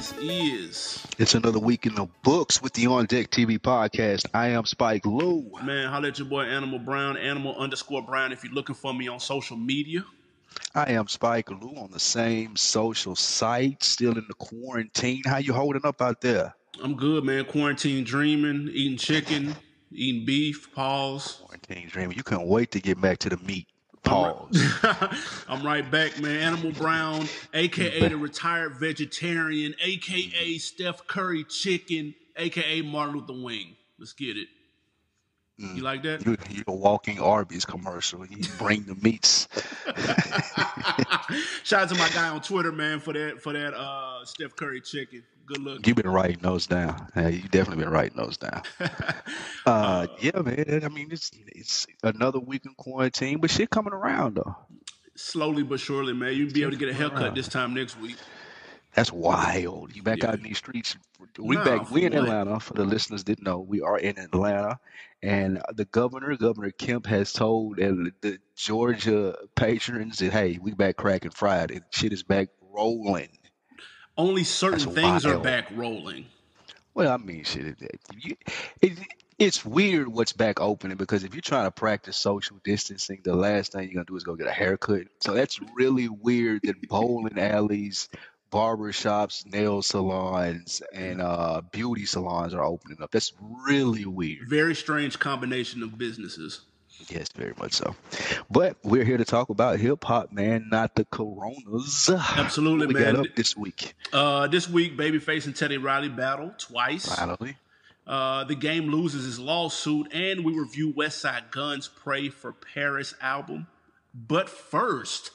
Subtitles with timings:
[0.00, 1.06] Business is?
[1.18, 4.24] It's another week in the books with the On Deck TV podcast.
[4.32, 5.52] I am Spike Lou.
[5.62, 8.32] Man, holla at your boy Animal Brown, Animal underscore Brown.
[8.32, 10.02] If you're looking for me on social media,
[10.74, 13.82] I am Spike Lou on the same social site.
[13.82, 15.20] Still in the quarantine.
[15.26, 16.54] How you holding up out there?
[16.82, 17.44] I'm good, man.
[17.44, 19.54] Quarantine dreaming, eating chicken,
[19.92, 20.74] eating beef.
[20.74, 21.42] Pause.
[21.44, 22.16] Quarantine dreaming.
[22.16, 23.66] You can't wait to get back to the meat.
[24.02, 24.78] Pause.
[25.48, 26.36] I'm right back, man.
[26.36, 33.76] Animal Brown, aka the retired vegetarian, aka Steph Curry chicken, aka Martin Luther Wing.
[33.98, 34.48] Let's get it.
[35.60, 36.24] You like that?
[36.24, 38.24] You, you're a walking Arby's commercial.
[38.24, 39.46] You bring the meats.
[41.64, 44.80] Shout out to my guy on Twitter, man, for that for that uh, Steph Curry
[44.80, 45.22] chicken.
[45.50, 45.84] Good look.
[45.84, 47.08] You've been writing those down.
[47.16, 48.62] Yeah, you definitely been writing those down.
[49.66, 50.80] Uh, yeah, man.
[50.84, 54.56] I mean, it's it's another week in quarantine, but shit coming around though.
[55.16, 56.34] Slowly but surely, man.
[56.34, 58.16] You'll be able to get a haircut this time next week.
[58.94, 59.94] That's wild.
[59.94, 60.28] You back Yeah.
[60.30, 60.96] out in these streets.
[61.38, 61.90] We Nah, back.
[61.90, 62.22] We in what?
[62.22, 62.58] Atlanta.
[62.58, 64.80] For the listeners didn't know, we are in Atlanta,
[65.22, 70.96] and the governor, Governor Kemp, has told the the Georgia patrons that hey, we back
[70.96, 71.80] cracking Friday.
[71.90, 73.28] Shit is back rolling.
[74.20, 76.26] Only certain things are back rolling.
[76.92, 77.64] Well, I mean, shit.
[77.64, 78.38] It, it,
[78.82, 78.98] it,
[79.38, 83.72] it's weird what's back opening because if you're trying to practice social distancing, the last
[83.72, 85.06] thing you're gonna do is go get a haircut.
[85.20, 88.10] So that's really weird that bowling alleys,
[88.50, 93.12] barber shops, nail salons, and uh, beauty salons are opening up.
[93.12, 94.50] That's really weird.
[94.50, 96.60] Very strange combination of businesses.
[97.10, 97.96] Yes, very much so.
[98.50, 102.08] But we're here to talk about hip hop, man, not the coronas.
[102.08, 103.16] Absolutely, we got man.
[103.16, 103.94] up this week.
[104.12, 107.12] Uh, this week, Babyface and Teddy Riley battle twice.
[107.14, 107.56] Finally.
[108.06, 113.66] Uh, the game loses his lawsuit, and we review Westside Gunn's "Pray for Paris" album.
[114.14, 115.30] But first,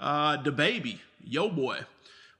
[0.00, 1.80] uh, the baby, yo boy,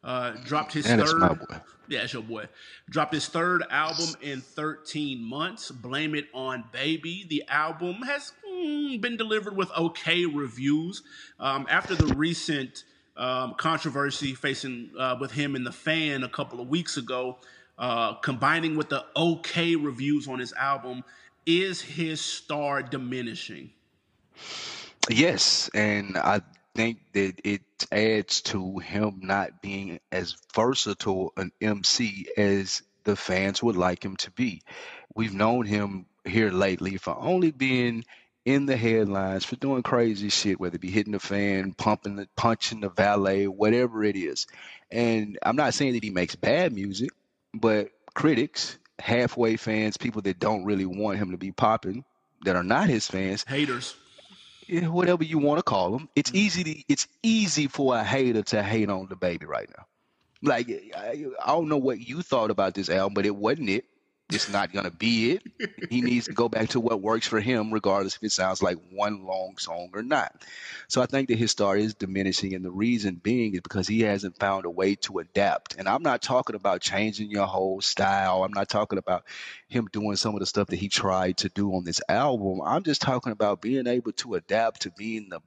[0.03, 1.21] uh, dropped his it's third.
[1.21, 1.61] my boy.
[1.89, 2.49] Yeah, it's your boy.
[2.91, 5.71] Dropped his third album in 13 months.
[5.71, 7.25] Blame it on Baby.
[7.29, 11.03] The album has mm, been delivered with okay reviews.
[11.39, 12.85] Um, after the recent
[13.17, 17.39] um, controversy facing uh, with him and the fan a couple of weeks ago,
[17.79, 21.05] uh, combining with the okay reviews on his album,
[21.45, 23.71] is his star diminishing?
[25.09, 26.41] Yes, and I
[26.75, 27.63] think that it
[27.93, 34.17] adds to him not being as versatile an MC as the fans would like him
[34.17, 34.63] to be.
[35.15, 38.05] We've known him here lately for only being
[38.47, 42.29] in the headlines for doing crazy shit, whether it be hitting the fan, pumping the
[42.37, 44.47] punching the valet, whatever it is.
[44.91, 47.11] And I'm not saying that he makes bad music,
[47.53, 52.05] but critics, halfway fans, people that don't really want him to be popping,
[52.45, 53.97] that are not his fans, Haters.
[54.69, 56.09] yeah, whatever you want to call them.
[56.17, 56.39] It's Mm-hmm.
[56.39, 59.87] easy to it's easy for a hater to hate on the baby right now.
[60.43, 63.87] Like I, I don't know what you thought about this album, but it wasn't it.
[64.31, 65.43] It's not gonna be it.
[65.89, 68.77] He needs to go back to what works for him, regardless if it sounds like
[68.91, 70.43] one long song or not.
[70.89, 74.01] So I think that his star is diminishing, and the reason being is because he
[74.01, 75.77] hasn't found a way to adapt.
[75.77, 78.43] And I'm not talking about changing your whole style.
[78.43, 79.25] I'm not talking about
[79.69, 82.61] him doing some of the stuff that he tried to do on this album.
[82.65, 85.41] I'm just talking about being able to adapt to being the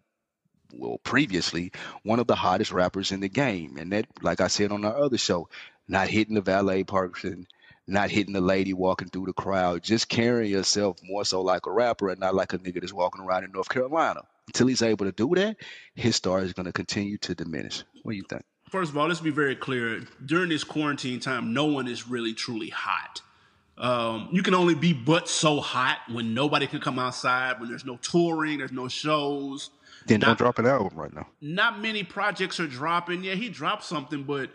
[0.73, 1.71] well previously
[2.03, 3.77] one of the hottest rappers in the game.
[3.77, 5.49] And that, like I said on our other show,
[5.87, 7.47] not hitting the valet person,
[7.89, 11.71] not hitting the lady walking through the crowd, just carrying yourself more so like a
[11.71, 14.21] rapper and not like a nigga that's walking around in North Carolina.
[14.47, 15.57] Until he's able to do that,
[15.95, 17.83] his star is going to continue to diminish.
[18.03, 18.43] What do you think?
[18.69, 20.01] First of all, let's be very clear.
[20.25, 23.21] During this quarantine time, no one is really truly hot.
[23.77, 27.85] Um, you can only be but so hot when nobody can come outside, when there's
[27.85, 29.69] no touring, there's no shows.
[30.05, 31.27] Then Not- don't drop an album right now.
[31.41, 33.23] Not many projects are dropping.
[33.23, 34.49] Yeah, he dropped something, but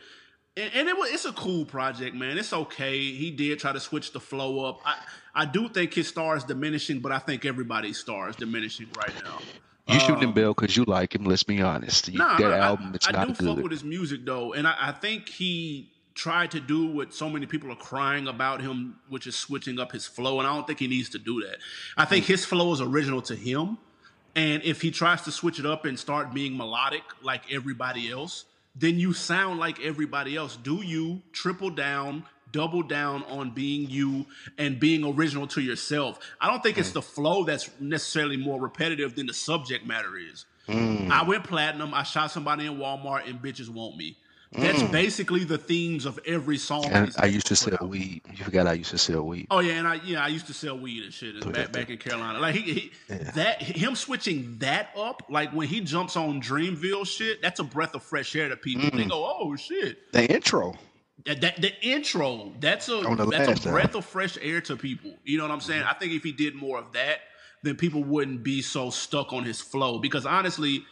[0.57, 2.39] and, and it was it's a cool project, man.
[2.39, 2.99] It's okay.
[2.99, 4.81] He did try to switch the flow up.
[4.85, 4.97] I
[5.35, 9.13] I do think his star is diminishing, but I think everybody's star is diminishing right
[9.25, 9.39] now.
[9.87, 11.25] You shooting him um, Bill because you like him.
[11.25, 12.09] Let's be honest.
[12.09, 14.53] You, Nah, that nah, album, I, it's I not do fuck with his music though,
[14.55, 18.63] and I, I think he tried to do what so many people are crying about
[18.63, 21.43] him, which is switching up his flow, and I don't think he needs to do
[21.43, 21.59] that.
[21.97, 22.29] I think mm.
[22.29, 23.77] his flow is original to him,
[24.37, 28.45] and if he tries to switch it up and start being melodic like everybody else,
[28.75, 30.57] then you sound like everybody else.
[30.57, 32.25] Do you triple down?
[32.51, 34.27] Double down on being you
[34.59, 36.21] and being original to yourself.
[36.41, 36.95] I don't think it's hmm.
[36.95, 40.47] the flow that's necessarily more repetitive than the subject matter is.
[40.67, 41.11] Hmm.
[41.11, 41.93] I went platinum.
[41.93, 44.17] I shot somebody in Walmart, and bitches want me.
[44.57, 46.87] That's basically the themes of every song.
[46.87, 47.89] And he's I used to put sell out.
[47.89, 48.23] weed.
[48.35, 49.47] You forgot I used to sell weed.
[49.51, 51.91] Oh yeah, and I yeah I used to sell weed and shit and back back
[51.91, 52.39] in Carolina.
[52.39, 52.93] Like he, he
[53.35, 57.95] that him switching that up, like when he jumps on Dreamville shit, that's a breath
[57.95, 58.91] of fresh air to people.
[58.91, 58.97] Mm.
[58.97, 60.13] They go, oh shit.
[60.13, 60.75] The intro.
[61.27, 64.61] That, that the intro, that's a On the that's last a breath of fresh air
[64.63, 65.17] to people.
[65.25, 65.83] You know what I'm saying?
[65.83, 67.21] I think if he did more of that,
[67.63, 69.99] then people wouldn't be so stuck on his flow.
[69.99, 70.85] Because honestly,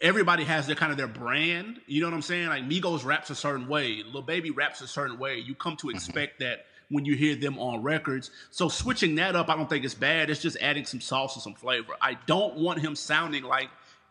[0.00, 1.80] everybody has their kind of their brand.
[1.86, 2.48] You know what I'm saying?
[2.48, 5.38] Like Migos raps a certain way, Lil Baby raps a certain way.
[5.38, 5.96] You come to mm-hmm.
[5.96, 8.30] expect that when you hear them on records.
[8.50, 10.28] So switching that up, I don't think it's bad.
[10.28, 11.94] It's just adding some sauce and some flavor.
[12.00, 13.68] I don't want him sounding like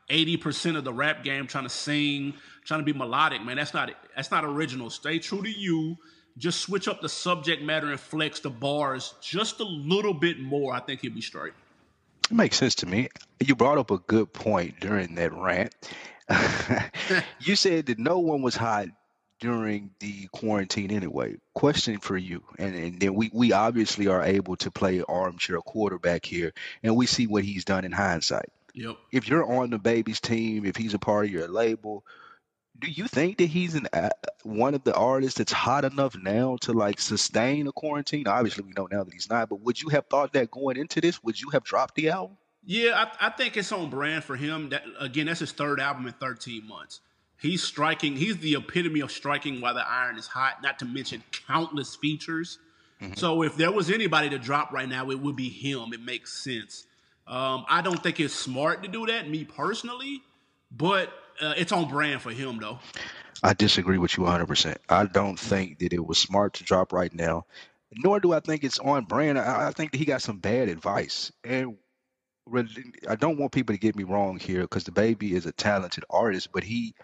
[0.10, 2.34] 80% of the rap game trying to sing,
[2.66, 3.58] trying to be melodic, man.
[3.58, 4.90] That's not that's not original.
[4.90, 5.98] Stay true to you.
[6.38, 10.74] Just switch up the subject matter and flex the bars just a little bit more.
[10.74, 11.54] I think he'll be straight.
[12.30, 13.10] It makes sense to me.
[13.40, 15.74] You brought up a good point during that rant.
[17.40, 18.88] you said that no one was hot
[19.40, 21.38] during the quarantine anyway.
[21.54, 26.26] Question for you, and, and then we, we obviously are able to play armchair quarterback
[26.26, 26.54] here,
[26.84, 28.50] and we see what he's done in hindsight.
[28.74, 28.98] Yep.
[29.12, 32.06] If you're on the baby's team, if he's a part of your label,
[32.80, 34.10] do you think that he's an uh,
[34.44, 38.28] one of the artists that's hot enough now to like sustain a quarantine?
[38.28, 39.50] Obviously, we know now that he's not.
[39.50, 41.24] But would you have thought that going into this?
[41.24, 42.38] Would you have dropped the album?
[42.66, 44.70] Yeah, I, I think it's on brand for him.
[44.70, 47.02] That again, that's his third album in 13 months.
[47.38, 48.16] He's striking.
[48.16, 50.62] He's the epitome of striking while the iron is hot.
[50.62, 52.60] Not to mention countless features.
[53.16, 55.94] So if there was anybody to drop right now, it would be him.
[55.94, 56.86] It makes sense.
[57.28, 60.22] Um, I don't think it's smart to do that, me personally,
[60.70, 62.80] but uh, it's on brand for him though.
[63.42, 64.78] I disagree with you 100%.
[64.90, 67.46] I don't think that it was smart to drop right now,
[67.92, 69.40] nor do I think it's on brand.
[69.40, 71.32] I, I think that he got some bad advice.
[71.44, 71.78] And
[72.46, 72.70] really,
[73.08, 76.04] I don't want people to get me wrong here because the baby is a talented
[76.10, 76.96] artist, but he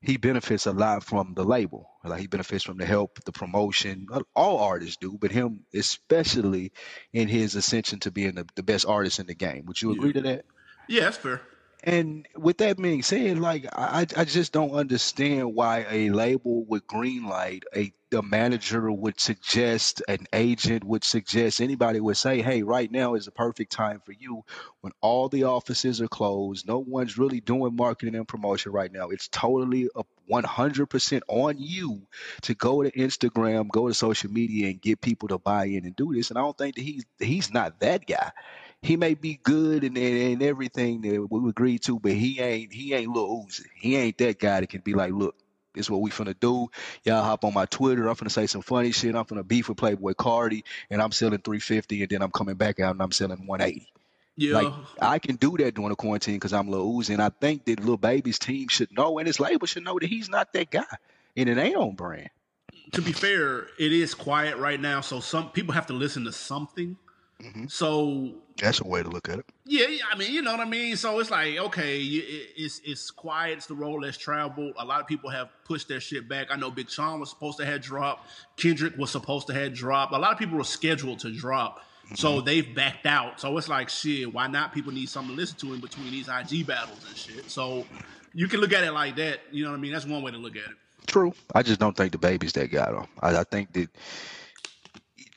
[0.00, 1.88] he benefits a lot from the label.
[2.04, 4.06] Like he benefits from the help, the promotion.
[4.36, 6.72] All artists do, but him especially
[7.12, 9.64] in his ascension to being the, the best artist in the game.
[9.66, 10.44] Would you agree to that?
[10.88, 11.40] Yeah, that's fair.
[11.86, 16.86] And with that being said, like I, I just don't understand why a label would
[16.86, 22.92] greenlight a the manager would suggest an agent would suggest anybody would say, hey, right
[22.92, 24.44] now is the perfect time for you
[24.82, 26.64] when all the offices are closed.
[26.64, 29.08] No one's really doing marketing and promotion right now.
[29.08, 32.02] It's totally a 100% on you
[32.42, 35.96] to go to Instagram, go to social media, and get people to buy in and
[35.96, 36.30] do this.
[36.30, 38.30] And I don't think that he's he's not that guy
[38.84, 42.70] he may be good and, and, and everything that we agreed to, but he ain't
[42.70, 43.64] he ain't Lil Uzi.
[43.74, 45.34] He ain't that guy that can be like, look,
[45.72, 46.68] this is what we finna do.
[47.02, 48.06] Y'all hop on my Twitter.
[48.08, 49.14] I'm finna say some funny shit.
[49.14, 52.78] I'm finna beef with Playboi Carti, and I'm selling 350, and then I'm coming back
[52.78, 53.88] out and I'm selling 180.
[54.36, 54.54] Yeah.
[54.54, 57.64] Like I can do that during the quarantine because I'm Lil Uzi, and I think
[57.64, 60.70] that Lil Baby's team should know, and his label should know that he's not that
[60.70, 60.84] guy,
[61.38, 62.28] and it ain't on brand.
[62.92, 66.32] to be fair, it is quiet right now, so some people have to listen to
[66.32, 66.98] something.
[67.44, 67.70] Mhm.
[67.70, 69.46] So That's a way to look at it.
[69.66, 70.96] yeah, I mean, you know what I mean.
[70.96, 73.58] So it's like, okay, it's it's quiet.
[73.58, 74.74] It's the road less traveled.
[74.78, 76.48] A lot of people have pushed their shit back.
[76.50, 78.28] I know Big Sean was supposed to have dropped.
[78.56, 80.12] Kendrick was supposed to have dropped.
[80.14, 81.80] A lot of people were scheduled to drop.
[82.16, 83.40] So they've backed out.
[83.40, 84.32] So it's like shit.
[84.32, 84.72] Why not?
[84.74, 87.50] People need something to listen to in between these IG battles and shit.
[87.50, 87.86] So
[88.34, 89.40] you can look at it like that.
[89.50, 89.92] You know what I mean?
[89.92, 90.76] That's one way to look at it.
[91.06, 91.32] True.
[91.54, 93.06] I just don't think the baby's that guy though.
[93.20, 93.88] I, I think that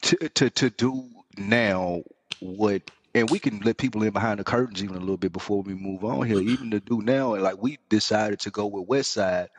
[0.03, 2.01] to to to do now
[2.39, 5.63] what and we can let people in behind the curtains even a little bit before
[5.63, 6.37] we move on here.
[6.37, 6.49] Mm-hmm.
[6.49, 9.49] Even to do now, and like we decided to go with West Side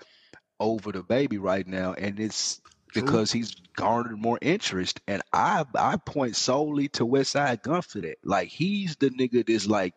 [0.61, 2.61] over the baby right now, and it's
[2.93, 3.03] True.
[3.03, 5.01] because he's garnered more interest.
[5.07, 8.17] And I I point solely to Westside Gunn for that.
[8.25, 9.95] Like he's the nigga that's like,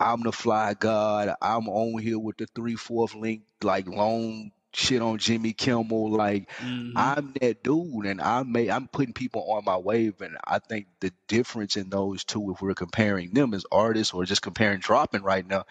[0.00, 1.34] I'm the fly god.
[1.40, 6.10] I'm on here with the three fourth link, like long shit on Jimmy Kimmel.
[6.10, 6.92] Like Mhm.
[6.96, 10.86] I'm that dude, and I may I'm putting people on my wave, and I think
[11.00, 15.22] the difference in those two, if we're comparing them as artists or just comparing dropping
[15.22, 15.64] right now,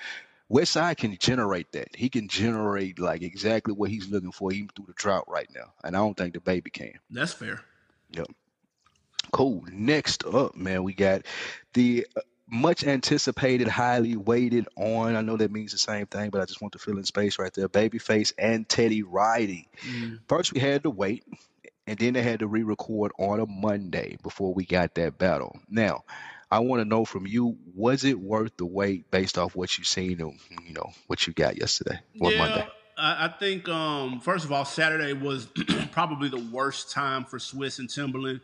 [0.51, 1.95] Westside can generate that.
[1.95, 5.73] He can generate like exactly what he's looking for, even through the drought right now,
[5.83, 6.93] and I don't think the baby can.
[7.09, 7.61] That's fair.
[8.11, 8.27] Yep.
[9.31, 9.63] Cool.
[9.71, 11.25] Next up, man, we got
[11.73, 12.07] the
[12.49, 15.15] much anticipated, highly weighted on.
[15.15, 17.39] I know that means the same thing, but I just want to fill in space
[17.39, 17.67] right there.
[17.67, 19.67] Babyface and Teddy Riley.
[19.81, 20.19] Mm.
[20.27, 21.23] First, we had to wait,
[21.87, 25.59] and then they had to re-record on a Monday before we got that battle.
[25.69, 26.03] Now,
[26.51, 29.87] I want to know from you: Was it worth the wait based off what you've
[29.87, 32.67] seen and you know what you got yesterday or yeah, Monday?
[32.97, 35.47] I, I think um, first of all, Saturday was
[35.91, 38.41] probably the worst time for Swizz and Timbaland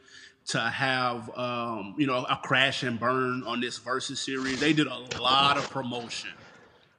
[0.47, 4.59] to have um, you know a crash and burn on this versus series.
[4.59, 6.29] They did a lot of promotion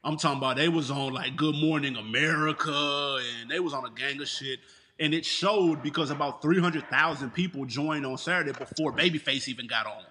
[0.05, 3.91] I'm talking about they was on like Good Morning America and they was on a
[3.91, 4.61] gang of shit.
[4.99, 10.03] And it showed because about 300,000 people joined on Saturday before Babyface even got on.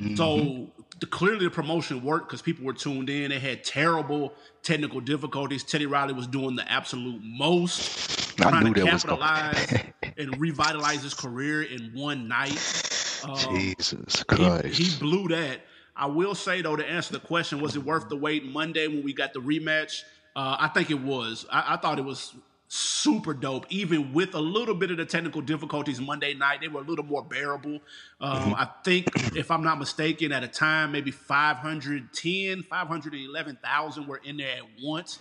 [0.00, 0.14] Mm-hmm.
[0.16, 3.30] So the, clearly the promotion worked because people were tuned in.
[3.30, 4.34] They had terrible
[4.66, 5.62] technical difficulties.
[5.62, 9.84] Teddy Riley was doing the absolute most, I trying to capitalize
[10.18, 12.82] and revitalize his career in one night.
[13.24, 14.76] Um, Jesus Christ!
[14.76, 15.62] He, he blew that.
[15.96, 19.02] I will say though, to answer the question, was it worth the wait Monday when
[19.02, 20.02] we got the rematch?
[20.36, 21.46] Uh, I think it was.
[21.50, 22.34] I, I, thought it was
[22.76, 26.60] super dope, even with a little bit of the technical difficulties Monday night.
[26.60, 27.80] They were a little more bearable.
[28.20, 28.54] Um, mm-hmm.
[28.54, 34.56] I think, if I'm not mistaken, at a time, maybe 510, 511,000 were in there
[34.58, 35.18] at once.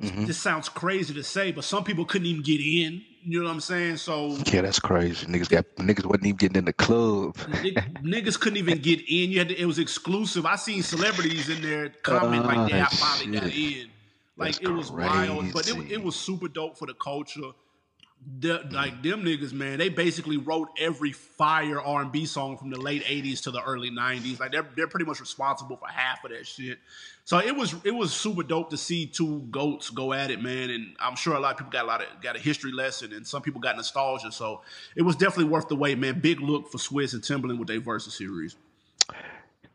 [0.00, 0.26] Mm-hmm.
[0.26, 3.02] This sounds crazy to say, but some people couldn't even get in.
[3.24, 3.98] You know what I'm saying?
[3.98, 5.26] So yeah, that's crazy.
[5.26, 7.36] Niggas got niggas wasn't even getting in the club.
[7.36, 9.30] niggas couldn't even get in.
[9.30, 10.44] You had to, it was exclusive.
[10.44, 13.42] I seen celebrities in there comment uh, like, "Yeah, I finally shit.
[13.44, 13.90] got in."
[14.36, 15.08] Like that's it was crazy.
[15.08, 17.52] wild, but it, it was super dope for the culture
[18.40, 18.72] the, mm.
[18.72, 22.80] like them niggas, man, they basically wrote every fire R and B song from the
[22.80, 24.38] late '80s to the early '90s.
[24.38, 26.78] Like they're they're pretty much responsible for half of that shit.
[27.24, 30.70] So it was it was super dope to see two goats go at it, man.
[30.70, 33.12] And I'm sure a lot of people got a lot of got a history lesson,
[33.12, 34.30] and some people got nostalgia.
[34.30, 34.62] So
[34.96, 36.20] it was definitely worth the wait, man.
[36.20, 38.56] Big look for Swizz and Timbaland with their versus series.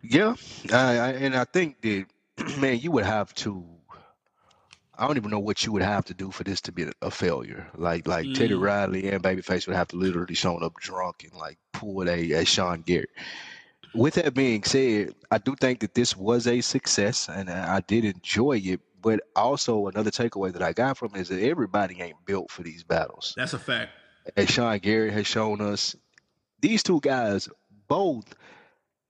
[0.02, 0.36] Yeah,
[0.72, 2.06] I, I, and I think that
[2.58, 3.64] man, you would have to
[4.98, 7.12] I don't even know what you would have to do for this to be a
[7.12, 7.68] failure.
[7.76, 8.36] Like like mm.
[8.36, 12.32] Teddy Riley and Babyface would have to literally shown up drunk and like pull a,
[12.34, 13.10] a Sean Garrett.
[13.94, 18.06] With that being said, I do think that this was a success and I did
[18.06, 18.82] enjoy it.
[19.00, 22.64] But also another takeaway that I got from it is that everybody ain't built for
[22.64, 23.34] these battles.
[23.38, 23.92] That's a fact.
[24.36, 25.96] As Sean Garrett has shown us,
[26.60, 27.48] these two guys
[27.88, 28.34] both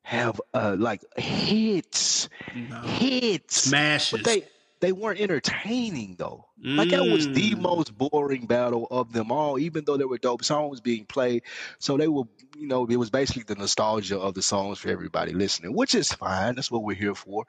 [0.04, 2.80] have uh like hits, no.
[2.82, 4.22] hits, smashes.
[4.22, 4.44] But they
[4.80, 6.46] they weren't entertaining though.
[6.64, 7.60] Like that was the mm.
[7.60, 11.44] most boring battle of them all, even though there were dope songs being played.
[11.80, 12.24] So they were,
[12.58, 16.12] you know, it was basically the nostalgia of the songs for everybody listening, which is
[16.12, 16.56] fine.
[16.56, 17.46] That's what we're here for.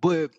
[0.00, 0.30] But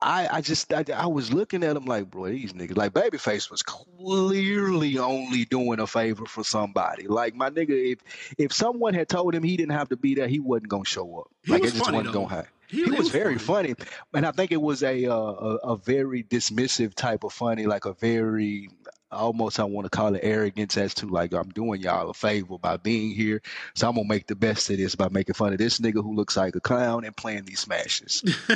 [0.00, 3.50] I, I just I, I, was looking at them like, bro, these niggas like Babyface
[3.50, 7.08] was clearly only doing a favor for somebody.
[7.08, 10.28] Like my nigga, if if someone had told him he didn't have to be there,
[10.28, 11.30] he wasn't gonna show up.
[11.42, 12.50] He like it just wasn't gonna happen.
[12.68, 13.74] He, he, was very funny.
[13.74, 13.90] funny.
[14.14, 17.84] and I think it was a, uh, a a very dismissive type of funny, like
[17.84, 18.68] a very
[19.10, 22.58] almost I want to call it arrogance as to like I'm doing y'all a favor
[22.58, 23.42] by being here,
[23.74, 26.14] so I'm gonna make the best of this by making fun of this nigga who
[26.14, 28.22] looks like a clown and playing these smashes.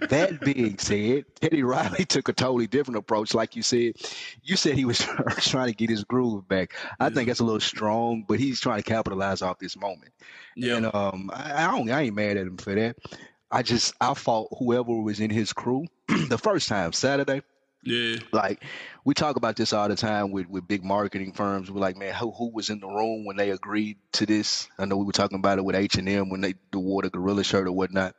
[0.00, 3.34] that being said, Teddy Riley took a totally different approach.
[3.34, 3.94] Like you said,
[4.42, 4.98] you said he was
[5.38, 6.74] trying to get his groove back.
[6.98, 7.14] I yeah.
[7.14, 10.12] think that's a little strong, but he's trying to capitalize off this moment.
[10.56, 10.76] Yeah.
[10.76, 12.96] And um, I, I don't, I ain't mad at him for that.
[13.50, 15.86] I just I fought whoever was in his crew
[16.28, 17.42] the first time Saturday.
[17.86, 18.18] Yeah.
[18.32, 18.62] Like
[19.04, 21.70] we talk about this all the time with, with big marketing firms.
[21.70, 24.68] We're like, man, who who was in the room when they agreed to this?
[24.78, 27.10] I know we were talking about it with H and M when they wore the
[27.10, 28.14] gorilla shirt or whatnot.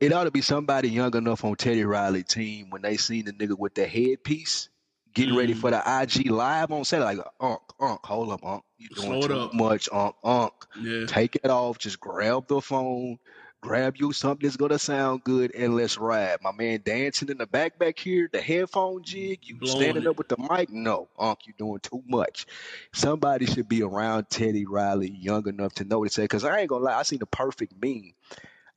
[0.00, 3.32] It ought to be somebody young enough on Teddy Riley team when they seen the
[3.32, 4.68] nigga with the headpiece
[5.16, 5.38] getting mm.
[5.38, 7.00] ready for the IG live on set.
[7.00, 8.62] Like, unk, unk, hold up, unk.
[8.76, 9.54] You doing Slow too up.
[9.54, 10.52] much, unk, unk.
[10.78, 11.06] Yeah.
[11.06, 11.78] Take it off.
[11.78, 13.18] Just grab the phone
[13.66, 16.36] grab you something that's gonna sound good and let's ride.
[16.40, 20.06] My man dancing in the back back here, the headphone jig, you Blowing standing it.
[20.06, 20.70] up with the mic.
[20.70, 22.46] No, Unc, you doing too much.
[22.92, 26.30] Somebody should be around Teddy Riley young enough to notice that.
[26.30, 28.12] Cause I ain't gonna lie, I seen the perfect meme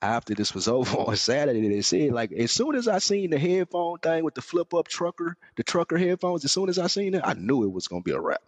[0.01, 3.39] after this was over on Saturday, they said like as soon as I seen the
[3.39, 7.13] headphone thing with the flip up trucker, the trucker headphones, as soon as I seen
[7.13, 8.41] it, I knew it was gonna be a wrap.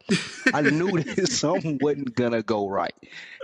[0.54, 2.94] I knew that something wasn't gonna go right.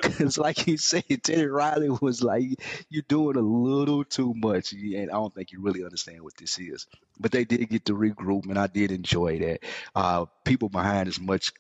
[0.01, 4.73] Cause like you said, Teddy Riley was like, You're doing a little too much.
[4.73, 6.87] And I don't think you really understand what this is.
[7.19, 9.59] But they did get to regroup and I did enjoy that.
[9.95, 11.51] Uh, people behind as much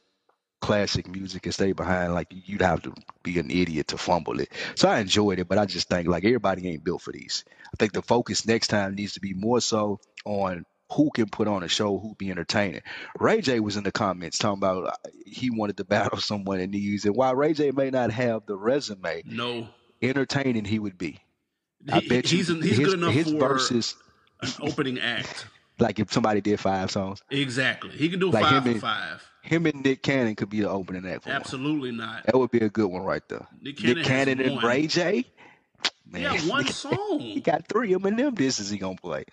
[0.59, 4.51] classic music and stay behind, like you'd have to be an idiot to fumble it.
[4.75, 7.45] So I enjoyed it, but I just think like everybody ain't built for these.
[7.65, 11.47] I think the focus next time needs to be more so on who can put
[11.47, 12.81] on a show, who be entertaining.
[13.19, 16.71] Ray J was in the comments talking about uh, he wanted to battle someone in
[16.71, 19.67] these, and while Ray J may not have the resume, no
[20.01, 21.19] entertaining he would be.
[21.91, 23.95] I bet he's, you, he's his, good enough his for verses,
[24.41, 25.47] an opening act.
[25.79, 27.21] Like if somebody did five songs.
[27.29, 27.91] Exactly.
[27.91, 29.29] He can do like five and, five.
[29.41, 32.25] Him and Nick Cannon could be the opening act Absolutely not.
[32.25, 33.47] That would be a good one right there.
[33.61, 35.25] Nick Cannon, Nick Cannon and Ray J.
[36.09, 37.19] Man, yeah, one song.
[37.19, 39.25] He got three of them them disses he gonna play.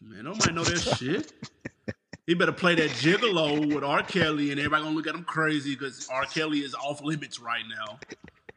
[0.00, 1.32] Man, nobody know that shit.
[2.26, 4.02] He better play that Gigolo with R.
[4.02, 6.26] Kelly, and everybody gonna look at him crazy because R.
[6.26, 7.98] Kelly is off limits right now.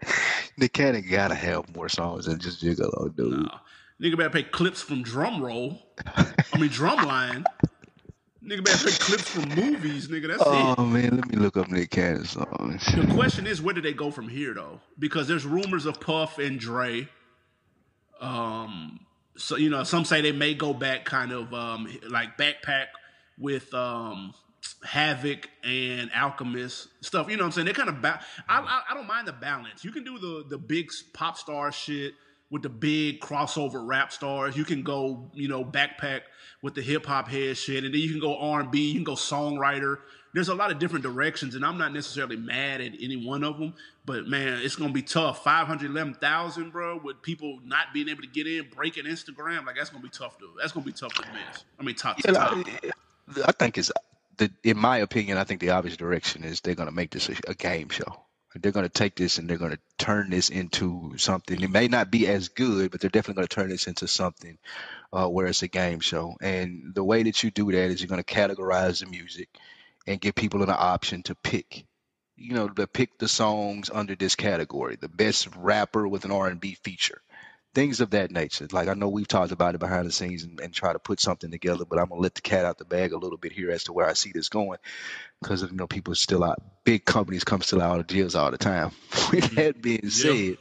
[0.58, 3.32] Nick Cannon gotta have more songs than just Gigolo, dude.
[3.32, 3.50] No.
[4.02, 5.80] Nigga better play clips from drum roll.
[6.06, 7.46] I mean drumline.
[8.44, 10.28] Nigga better play clips from movies, nigga.
[10.30, 10.88] That's Oh it.
[10.88, 12.84] man, let me look up Nick Cannon songs.
[12.96, 14.80] The question is, where do they go from here, though?
[14.98, 17.08] Because there's rumors of Puff and Dre.
[18.20, 19.02] Um,
[19.38, 22.88] so you know, some say they may go back, kind of um, like backpack
[23.38, 24.34] with um,
[24.84, 27.30] Havoc and Alchemist stuff.
[27.30, 27.68] You know what I'm saying?
[27.68, 29.84] They kind of ba- I, I I don't mind the balance.
[29.86, 32.14] You can do the the big pop star shit
[32.52, 34.56] with the big crossover rap stars.
[34.56, 36.22] You can go, you know, backpack
[36.62, 38.90] with the hip hop head shit, and then you can go R and B.
[38.90, 40.00] You can go songwriter.
[40.34, 43.58] There's a lot of different directions, and I'm not necessarily mad at any one of
[43.58, 43.74] them.
[44.06, 45.44] But man, it's gonna be tough.
[45.44, 49.66] Five hundred eleven thousand, bro, with people not being able to get in, breaking Instagram,
[49.66, 50.50] like that's gonna be tough to.
[50.60, 51.64] That's gonna be tough to miss.
[51.80, 52.56] I mean, top to Yeah, top.
[52.56, 52.94] like,
[53.48, 53.92] I think it's
[54.38, 57.36] the in my opinion, I think the obvious direction is they're gonna make this a,
[57.48, 58.22] a game show.
[58.56, 61.62] They're gonna take this and they're gonna turn this into something.
[61.62, 64.58] It may not be as good, but they're definitely gonna turn this into something
[65.14, 66.36] uh, where it's a game show.
[66.42, 69.50] And the way that you do that is you're gonna categorize the music
[70.08, 71.86] and give people an option to pick.
[72.36, 74.96] You know, to pick the songs under this category.
[74.96, 77.22] The best rapper with an R&B feature
[77.74, 78.68] things of that nature.
[78.72, 81.20] Like I know we've talked about it behind the scenes and, and try to put
[81.20, 83.72] something together, but I'm gonna let the cat out the bag a little bit here
[83.72, 84.80] as to where I see this going,
[85.42, 88.58] because you know people still out, big companies come still out of deals all the
[88.58, 88.92] time.
[89.32, 89.56] With mm-hmm.
[89.56, 90.58] that being said,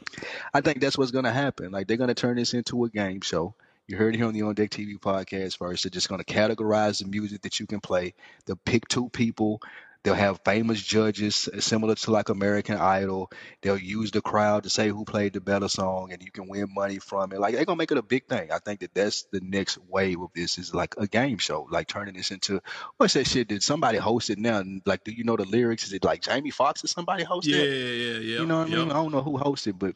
[0.53, 1.71] I think that's what's gonna happen.
[1.71, 3.55] Like they're gonna turn this into a game show.
[3.87, 5.83] You heard it here on the On Deck TV podcast first.
[5.83, 8.13] They're just going to categorize the music that you can play.
[8.45, 9.61] They'll pick two people.
[10.03, 13.31] They'll have famous judges, similar to like American Idol.
[13.61, 16.67] They'll use the crowd to say who played the better song, and you can win
[16.73, 17.39] money from it.
[17.39, 18.51] Like they're gonna make it a big thing.
[18.51, 21.87] I think that that's the next wave of this is like a game show, like
[21.87, 22.61] turning this into
[22.97, 23.47] what's that shit?
[23.47, 24.63] Did somebody host it now?
[24.85, 25.83] Like, do you know the lyrics?
[25.83, 28.39] Is it like Jamie Foxx or somebody host Yeah, yeah, yeah.
[28.39, 28.91] You know what I mean?
[28.91, 29.95] I don't know who hosted, but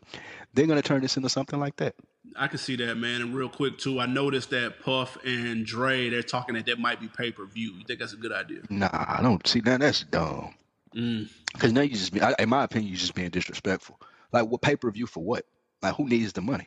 [0.54, 1.96] they're gonna turn this into something like that.
[2.36, 3.22] I can see that, man.
[3.22, 7.00] And real quick too, I noticed that Puff and Dre they're talking that that might
[7.00, 7.74] be pay per view.
[7.74, 8.60] You think that's a good idea?
[8.70, 9.80] Nah, I don't see that.
[9.80, 10.54] That's dumb.
[10.96, 11.30] Mm.
[11.54, 14.00] Because now you just, be, in my opinion, you just being disrespectful.
[14.32, 15.46] Like, what pay per view for what?
[15.82, 16.66] Like, who needs the money?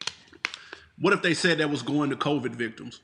[0.99, 3.01] What if they said that was going to COVID victims?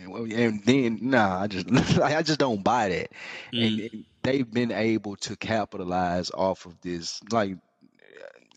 [0.00, 3.12] And, well, and then, nah, I just, like, I just don't buy that.
[3.52, 7.56] And, and they've been able to capitalize off of this, like,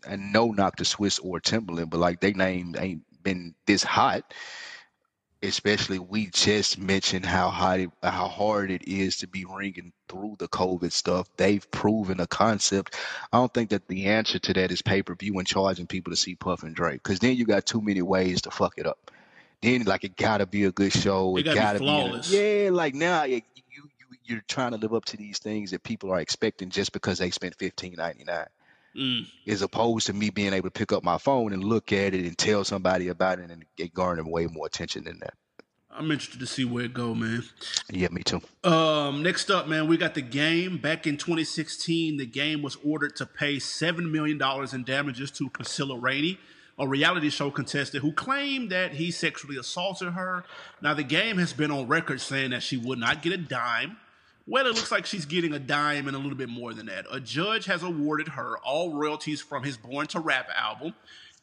[0.07, 4.33] and no knock to Swizz or Timbaland, but like, they name ain't been this hot.
[5.41, 10.35] Especially, we just mentioned how hot, it, how hard it is to be ringing through
[10.37, 11.29] the COVID stuff.
[11.37, 12.97] They've proven a concept.
[13.31, 16.11] I don't think that the answer to that is pay per view and charging people
[16.11, 18.85] to see Puff and Drake, because then you got too many ways to fuck it
[18.85, 19.11] up.
[19.61, 21.37] Then like it gotta be a good show.
[21.37, 22.31] It It, gotta be gotta, flawless.
[22.31, 22.69] yeah.
[22.73, 26.11] Like now you, you you you're trying to live up to these things that people
[26.11, 28.47] are expecting just because they spent fifteen ninety nine
[28.99, 29.27] Mm.
[29.47, 32.25] as opposed to me being able to pick up my phone and look at it
[32.25, 35.35] and tell somebody about it and it garner way more attention than that.
[35.89, 37.43] I'm interested to see where it go, man.
[37.89, 38.41] Yeah, me too.
[38.63, 40.77] Um, next up, man, we got the game.
[40.77, 45.49] Back in 2016, the game was ordered to pay seven million dollars in damages to
[45.49, 46.37] Priscilla Rainey,
[46.77, 50.43] a reality show contestant who claimed that he sexually assaulted her.
[50.81, 53.97] Now, the game has been on record saying that she would not get a dime.
[54.49, 57.05] Well, it looks like she's getting a dime and a little bit more than that.
[57.11, 60.95] A judge has awarded her all royalties from his Born to Rap album,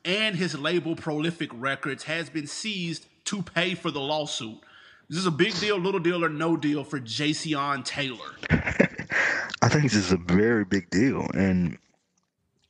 [0.04, 4.58] and his label Prolific Records has been seized to pay for the lawsuit.
[5.08, 8.34] This is a big deal, little deal, or no deal for Jayceon Taylor.
[8.50, 11.78] I think this is a very big deal, and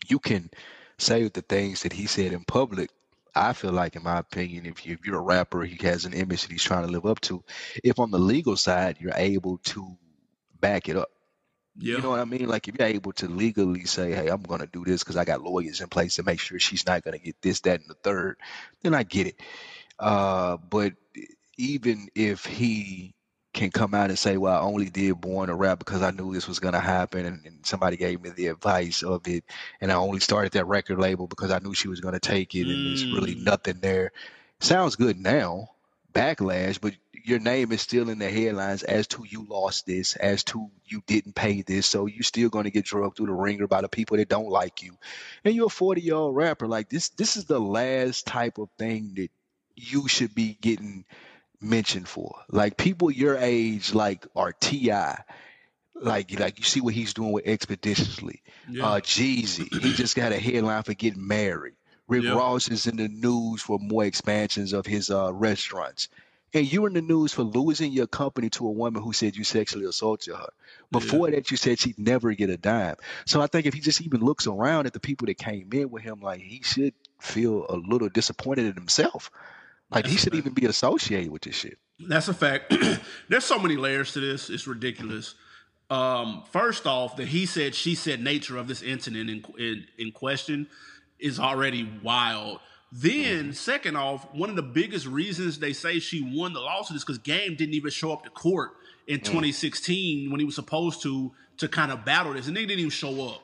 [0.07, 0.51] you can
[0.99, 2.91] say the things that he said in public.
[3.35, 6.13] I feel like, in my opinion, if, you, if you're a rapper, he has an
[6.13, 7.43] image that he's trying to live up to.
[7.83, 9.97] If on the legal side, you're able to
[10.61, 11.09] back it up.
[11.79, 11.97] Yeah.
[11.97, 12.49] You know what I mean?
[12.49, 15.25] Like if you're able to legally say, "Hey, I'm going to do this because I
[15.25, 17.91] got lawyers in place to make sure she's not going to get this, that, and
[17.91, 18.39] the third,
[18.83, 19.41] then I get it.
[19.99, 20.95] Uh, but
[21.59, 23.15] even if he
[23.53, 26.33] can come out and say, "Well, I only did Born to Rap because I knew
[26.33, 29.45] this was going to happen, and, and somebody gave me the advice of it,
[29.81, 32.55] and I only started that record label because I knew she was going to take
[32.55, 33.45] it, and there's really Mm.
[33.45, 34.13] nothing there."
[34.61, 35.71] Sounds good now,
[36.15, 36.95] backlash, but
[37.27, 41.03] your name is still in the headlines as to you lost this, as to you
[41.09, 43.89] didn't pay this, so you're still going to get drugged through the ringer by the
[43.89, 44.97] people that don't like you.
[45.45, 46.69] And you're a 40 year old rapper.
[46.69, 49.31] Like this, this is the last type of thing that
[49.75, 51.05] you should be getting
[51.61, 52.37] mentioned for.
[52.49, 54.93] Like people your age, like are Ti.
[55.99, 58.43] Like, like you see what he's doing with Expeditiously.
[58.71, 58.87] Yeah.
[58.87, 61.75] Uh, Jeezy, he just got a headline for getting married.
[62.07, 62.35] Rick Yeah.
[62.37, 66.09] Ross is in the news for more expansions of his uh, restaurants.
[66.55, 69.45] And you're in the news for losing your company to a woman who said you
[69.45, 70.49] sexually assaulted her.
[70.91, 72.97] Before that, you said she'd never get a dime.
[73.27, 75.91] So I think if he just even looks around at the people that came in
[75.91, 79.31] with him, like he should feel a little disappointed in himself.
[79.91, 81.79] Like That's he should even be associated with this shit.
[81.99, 82.75] That's a fact.
[83.29, 84.51] There's so many layers to this.
[84.51, 85.35] It's ridiculous.
[85.89, 90.13] Um, first off, the he said, she said nature of this incident in, in, in
[90.13, 90.67] question
[91.19, 92.61] is already wild.
[92.93, 97.05] Then, second off, one of the biggest reasons they say she won the lawsuit is
[97.05, 98.71] because Game didn't even show up to court
[99.07, 102.81] in 2016 when he was supposed to to kind of battle this, and they didn't
[102.81, 103.43] even show up.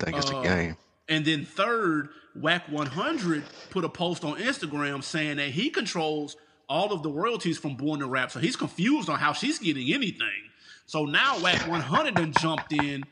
[0.00, 0.76] I think it's Uh, a game.
[1.08, 6.36] And then third, Wack 100 put a post on Instagram saying that he controls
[6.68, 8.30] all of the royalties from Born to Rap.
[8.30, 10.48] So he's confused on how she's getting anything.
[10.86, 13.04] So now Wack 100 done jumped in.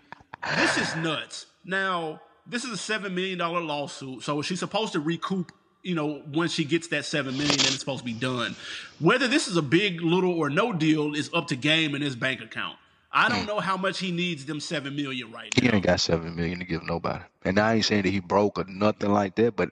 [0.56, 1.46] This is nuts.
[1.64, 4.22] Now, this is a $7 million lawsuit.
[4.22, 7.80] So she's supposed to recoup, you know, when she gets that 7 million, then it's
[7.80, 8.56] supposed to be done.
[8.98, 12.16] Whether this is a big, little, or no deal is up to Game in his
[12.16, 12.76] bank account.
[13.10, 13.46] I don't hmm.
[13.46, 15.76] know how much he needs them 7 million right He now.
[15.76, 17.24] ain't got seven million to give nobody.
[17.42, 19.70] And I ain't saying that he broke or nothing like that, but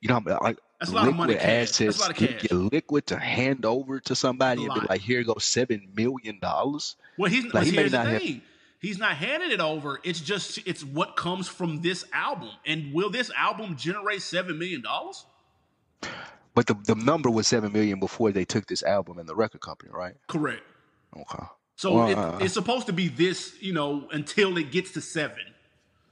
[0.00, 1.48] you know, like That's a lot of money liquid.
[1.48, 2.46] That's a assets, lot of cash.
[2.50, 6.96] your liquid to hand over to somebody and be like, here goes seven million dollars.
[7.16, 8.40] Well, he's Like, he here's the not have-
[8.80, 9.98] He's not handing it over.
[10.04, 12.50] It's just it's what comes from this album.
[12.66, 15.24] And will this album generate seven million dollars?
[16.54, 19.60] But the, the number was seven million before they took this album and the record
[19.60, 20.14] company, right?
[20.28, 20.62] Correct.
[21.16, 21.44] Okay.
[21.76, 25.00] So Well, it, uh, it's supposed to be this, you know, until it gets to
[25.00, 25.42] seven.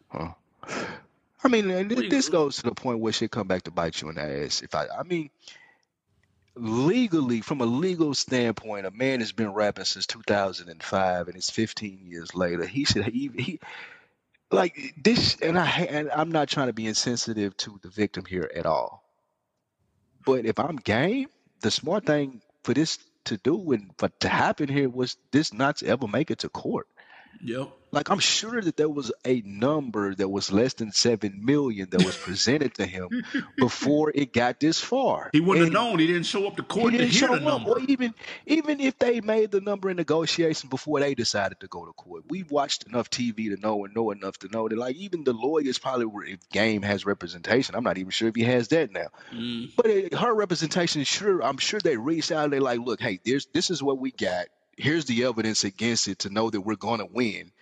[0.09, 0.33] Huh.
[1.45, 3.47] I mean, and What do thi- you- this goes to the point where shit come
[3.47, 4.63] back to bite you in the ass.
[4.63, 5.31] If I, I mean,
[6.55, 12.01] legally, from a legal standpoint, a man has been rapping since 2005, and it's 15
[12.05, 12.67] years later.
[12.67, 13.61] He should he, he
[14.51, 18.51] like this, and I and I'm not trying to be insensitive to the victim here
[18.55, 19.03] at all.
[20.25, 21.29] But if I'm game,
[21.61, 25.79] the smart thing for this to do and for to happen here was this not
[25.79, 26.87] to ever make it to court.
[27.43, 27.71] Yep.
[27.93, 32.05] Like I'm sure that there was a number that was less than seven million that
[32.05, 33.09] was presented to him
[33.59, 35.29] before it got this far.
[35.33, 35.99] He wouldn't And have known.
[35.99, 37.71] He didn't show up to court to didn't hear show the up, number.
[37.73, 38.15] or even
[38.47, 42.25] even if they made the number in negotiation before they decided to go to court.
[42.29, 45.35] We've watched enough TV to know and know enough to know that like even the
[45.35, 47.75] lawyers probably were, if Game has representation.
[47.75, 49.09] I'm not even sure if he has that now.
[49.35, 49.71] Mm.
[49.77, 52.45] But it, her representation, sure, I'm sure they reached out.
[52.45, 54.47] and They like, look, hey, there's this is what we got.
[54.79, 57.53] Here's the evidence against it to know that we're going to win.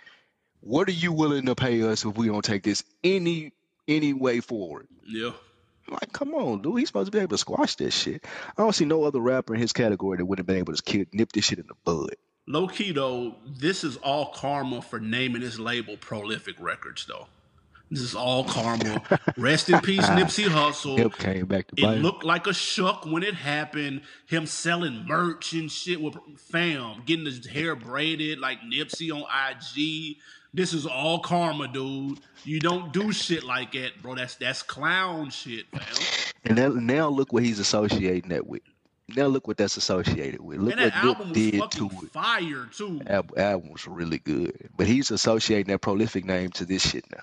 [0.61, 3.53] What are you willing to pay us if we don't take this any
[3.89, 4.87] any way forward?
[5.07, 5.31] Yeah.
[5.89, 6.79] Like, come on, dude.
[6.79, 8.25] He's supposed to be able to squash this shit.
[8.57, 10.83] I don't see no other rapper in his category that would have been able to
[10.83, 12.15] kill, nip this shit in the bud.
[12.47, 17.27] Low key though, this is all karma for naming his label Prolific Records though.
[17.91, 19.03] This is all karma.
[19.37, 20.97] Rest in peace, Nipsey Hussle.
[20.97, 21.99] Hip came back to It bite.
[21.99, 24.03] looked like a shuck when it happened.
[24.29, 30.19] Him selling merch and shit with fam, getting his hair braided like Nipsey on IG.
[30.53, 32.19] This is all karma, dude.
[32.45, 34.15] You don't do shit like that, bro.
[34.17, 36.33] That's that's clown shit, fam.
[36.45, 38.63] and now, now look what he's associating that with.
[39.17, 40.59] Now look what that's associated with.
[40.61, 42.11] Look And that what album Nip was did to it.
[42.13, 43.01] fire too.
[43.07, 47.23] Album, album was really good, but he's associating that prolific name to this shit now.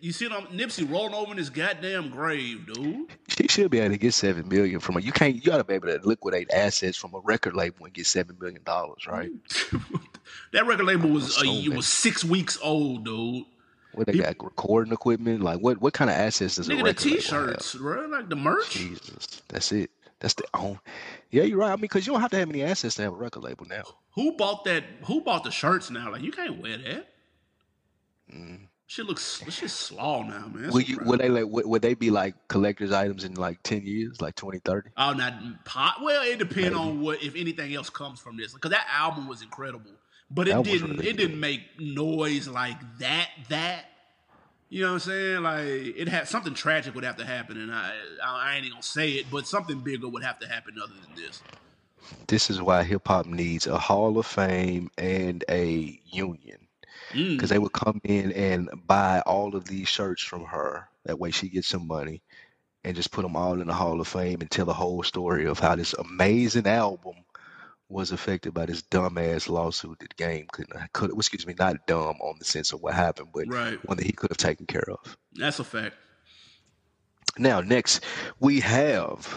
[0.00, 3.08] You see them Nipsey rolling over in his goddamn grave, dude.
[3.28, 5.00] She should be able to get seven million from a.
[5.00, 5.34] You can't.
[5.34, 8.36] You got to be able to liquidate assets from a record label and get seven
[8.40, 9.30] million dollars, right?
[10.52, 13.44] that record label was uh, it was six weeks old, dude.
[13.92, 14.42] What they He- got?
[14.42, 15.40] Recording equipment?
[15.42, 15.80] Like what?
[15.80, 17.22] What kind of assets does a Nigga, the record label have?
[17.24, 18.70] t-shirts, bro, like the merch.
[18.70, 19.90] Jesus, that's it.
[20.20, 20.78] That's the own.
[21.30, 21.68] Yeah, you're right.
[21.72, 23.66] I mean, because you don't have to have any assets to have a record label
[23.66, 23.82] now.
[24.14, 24.84] Who bought that?
[25.04, 26.10] Who bought the shirts now?
[26.12, 27.08] Like you can't wear that.
[28.34, 28.60] Mm.
[28.88, 30.62] Shit looks shit's slaw now, man.
[30.62, 30.98] That's Would you?
[31.04, 31.46] Would they like?
[31.46, 34.90] Would, would they be like collector's items in like ten years, like 2030?
[34.96, 35.96] Oh, not pot.
[36.02, 38.54] Well, it depends on what if anything else comes from this.
[38.54, 39.90] Because that album was incredible,
[40.30, 40.90] but it didn't.
[40.90, 43.28] really it didn't make noise like that.
[43.48, 43.86] That
[44.68, 45.42] you know what I'm saying?
[45.42, 47.92] Like it had something tragic would have to happen, and I
[48.24, 51.24] I ain't even gonna say it, but something bigger would have to happen other than
[51.24, 51.42] this.
[52.28, 56.65] This is why hip hop needs a Hall of Fame and a union.
[57.16, 60.88] Because they would come in and buy all of these shirts from her.
[61.04, 62.22] That way, she gets some money
[62.84, 65.46] and just put them all in the Hall of Fame and tell the whole story
[65.46, 67.14] of how this amazing album
[67.88, 72.34] was affected by this dumbass lawsuit that Game couldn't could excuse me not dumb on
[72.38, 75.16] the sense of what happened, but Right, one that he could have taken care of.
[75.32, 75.94] that's a fact.
[77.38, 78.04] Now, next
[78.40, 79.28] we have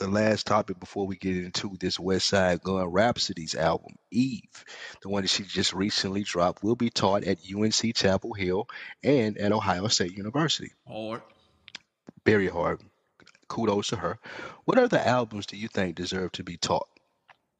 [0.00, 4.64] the last topic before we get into this West Side Gun Rapsody's album, Eve,
[5.02, 8.66] the one that she just recently dropped, will be taught at UNC Chapel Hill
[9.04, 10.72] and at Ohio State University.
[10.88, 11.20] Hard.
[12.24, 12.80] Very hard.
[13.48, 14.18] Kudos to her.
[14.64, 16.88] What other albums do you think deserve to be taught?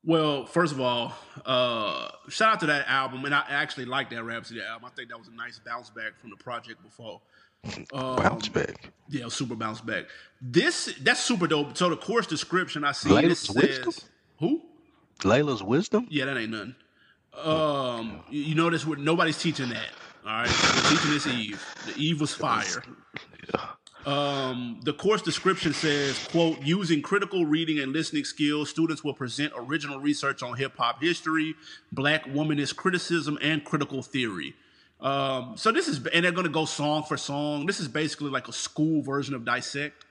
[0.02, 1.12] Well, first of all,
[1.44, 4.86] uh, shout out to that album, and I actually like that Rapsody album.
[4.86, 7.20] I think that was a nice bounce back from the project before.
[7.92, 8.90] Um, Bounce back.
[9.08, 10.04] Yeah, super bounce back.
[10.40, 11.76] This that's super dope.
[11.76, 13.92] So the course description I see Laila's this Wisdom?
[13.92, 14.04] says
[14.38, 14.62] who?
[15.24, 16.06] Laila's wisdom.
[16.08, 16.74] Yeah, that ain't nothing.
[17.42, 19.88] Um, you notice what nobody's teaching that.
[20.24, 21.76] All right, We're teaching this Eve.
[21.86, 22.82] The Eve was fire.
[24.06, 29.52] Um, the course description says, "quote Using critical reading and listening skills, students will present
[29.56, 31.54] original research on hip hop history,
[31.92, 34.54] Black womanist criticism, and critical theory."
[35.00, 37.66] Um, so this is, and they're going to go song for song.
[37.66, 40.04] This is basically like a school version of Dissect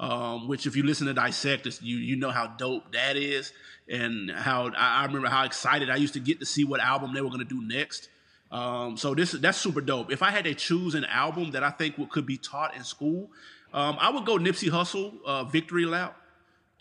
[0.00, 3.52] um, which if you listen to Dissect, you you know how dope that is,
[3.88, 7.14] and how I, I remember how excited I used to get to see what album
[7.14, 8.08] they were gonna do next.
[8.50, 10.12] Um, so this that's super dope.
[10.12, 12.82] If I had to choose an album that I think would, could be taught in
[12.82, 13.30] school,
[13.72, 16.16] um, I would go Nipsey Hussle, uh, Victory Lap.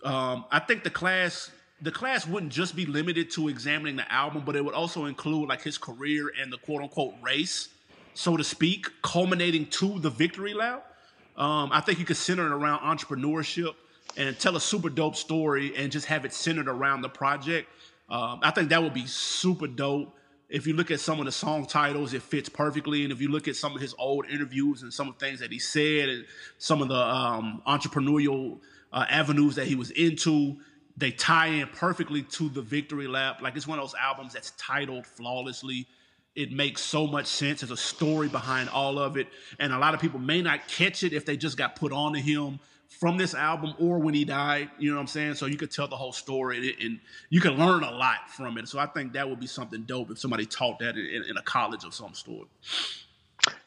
[0.03, 1.51] Um, I think the class
[1.83, 5.49] the class wouldn't just be limited to examining the album, but it would also include
[5.49, 7.67] like his career and the quote unquote race,
[8.13, 10.95] so to speak, culminating to the Victory Lap.
[11.35, 13.75] Um, I think you could center it around entrepreneurship
[14.15, 17.67] and tell a super dope story and just have it centered around the project.
[18.09, 20.15] Um, I think that would be super dope.
[20.47, 23.03] If you look at some of the song titles, it fits perfectly.
[23.03, 25.39] And if you look at some of his old interviews and some of the things
[25.39, 26.25] that he said and
[26.59, 28.59] some of the um, entrepreneurial
[28.93, 30.57] uh, avenues that he was into,
[30.97, 33.41] they tie in perfectly to the Victory Lap.
[33.41, 35.87] Like it's one of those albums that's titled flawlessly
[36.35, 37.61] it makes so much sense.
[37.61, 39.27] There's a story behind all of it.
[39.59, 42.13] And a lot of people may not catch it if they just got put on
[42.13, 44.69] to him from this album or when he died.
[44.79, 45.35] You know what I'm saying?
[45.35, 48.67] So you could tell the whole story and you can learn a lot from it.
[48.67, 51.43] So I think that would be something dope if somebody taught that in, in a
[51.43, 52.47] college of some sort.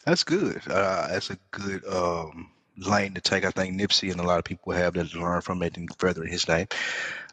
[0.04, 0.62] That's good.
[0.68, 3.44] Uh, that's a good um, lane to take.
[3.44, 6.24] I think Nipsey and a lot of people have that learn from it and further
[6.24, 6.66] his name.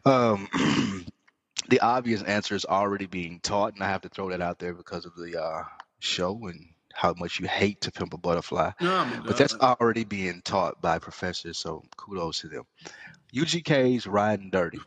[0.06, 0.47] Um,
[1.69, 4.73] the obvious answer is already being taught, and I have to throw that out there
[4.73, 5.63] because of the uh,
[5.99, 8.71] show and how much you hate to pimp a butterfly.
[8.79, 12.63] No, But that's already being taught by professors, so kudos to them.
[13.34, 14.79] UGK's Riding Dirty.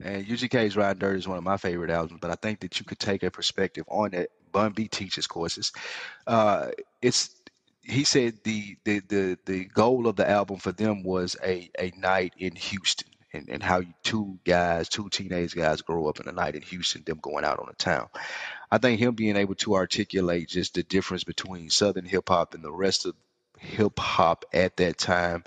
[0.00, 2.86] And UGK's Riding Dirty is one of my favorite albums, but I think that you
[2.86, 4.30] could take a perspective on it.
[4.52, 5.72] Bun B teaches courses.
[6.26, 6.68] Uh,
[7.02, 7.37] it's
[7.88, 11.92] he said the, the the the goal of the album for them was a a
[11.96, 16.28] night in Houston and, and how you, two guys, two teenage guys grow up in
[16.28, 18.08] a night in Houston, them going out on the town.
[18.70, 22.62] I think him being able to articulate just the difference between Southern hip hop and
[22.64, 23.14] the rest of
[23.58, 25.44] hip hop at that time,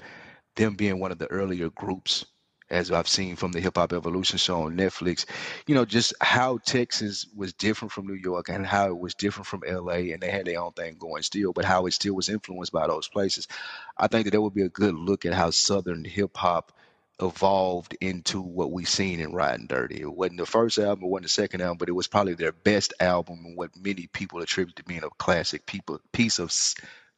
[0.55, 2.25] them being one of the earlier groups,
[2.71, 5.25] as I've seen from the Hip Hop Evolution show on Netflix,
[5.67, 9.45] you know, just how Texas was different from New York and how it was different
[9.45, 12.29] from LA, and they had their own thing going still, but how it still was
[12.29, 13.47] influenced by those places.
[13.97, 16.71] I think that that would be a good look at how Southern hip hop
[17.21, 20.01] evolved into what we've seen in Riding Dirty.
[20.01, 22.53] It wasn't the first album, it wasn't the second album, but it was probably their
[22.53, 26.51] best album and what many people attribute to being a classic people piece of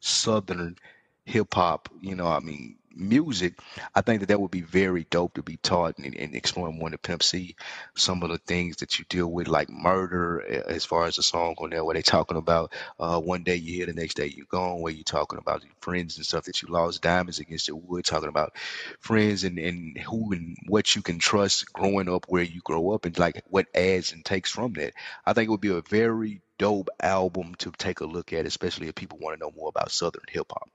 [0.00, 0.76] Southern
[1.24, 1.88] hip hop.
[2.02, 3.58] You know, I mean, music.
[3.94, 6.90] I think that that would be very dope to be taught and, and exploring more
[6.90, 7.56] to Pimp C.
[7.94, 11.54] Some of the things that you deal with, like murder, as far as the song
[11.58, 14.44] on there, where they talking about uh, one day you here, the next day you
[14.48, 17.76] gone, where you talking about your friends and stuff that you lost, diamonds against your
[17.76, 18.56] wood, talking about
[19.00, 23.04] friends and, and who and what you can trust growing up where you grow up
[23.04, 24.94] and like what adds and takes from that.
[25.26, 28.88] I think it would be a very dope album to take a look at, especially
[28.88, 30.68] if people want to know more about Southern hip hop.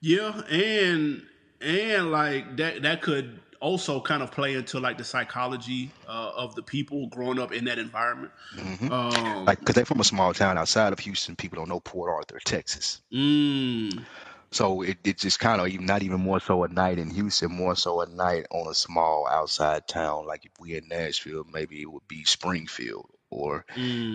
[0.00, 1.22] Yeah, and
[1.64, 6.54] and like that that could also kind of play into like the psychology uh, of
[6.54, 8.32] the people growing up in that environment.
[8.52, 11.80] hmm Um, Like, because they're from a small town outside of Houston, people don't know
[11.80, 13.02] Port Arthur, Texas.
[13.12, 14.04] mm,
[14.52, 17.52] So it, it's just kind of even not even more so a night in Houston,
[17.52, 20.26] more so a night on a small outside town.
[20.26, 23.66] Like if we in Nashville, maybe it would be Springfield or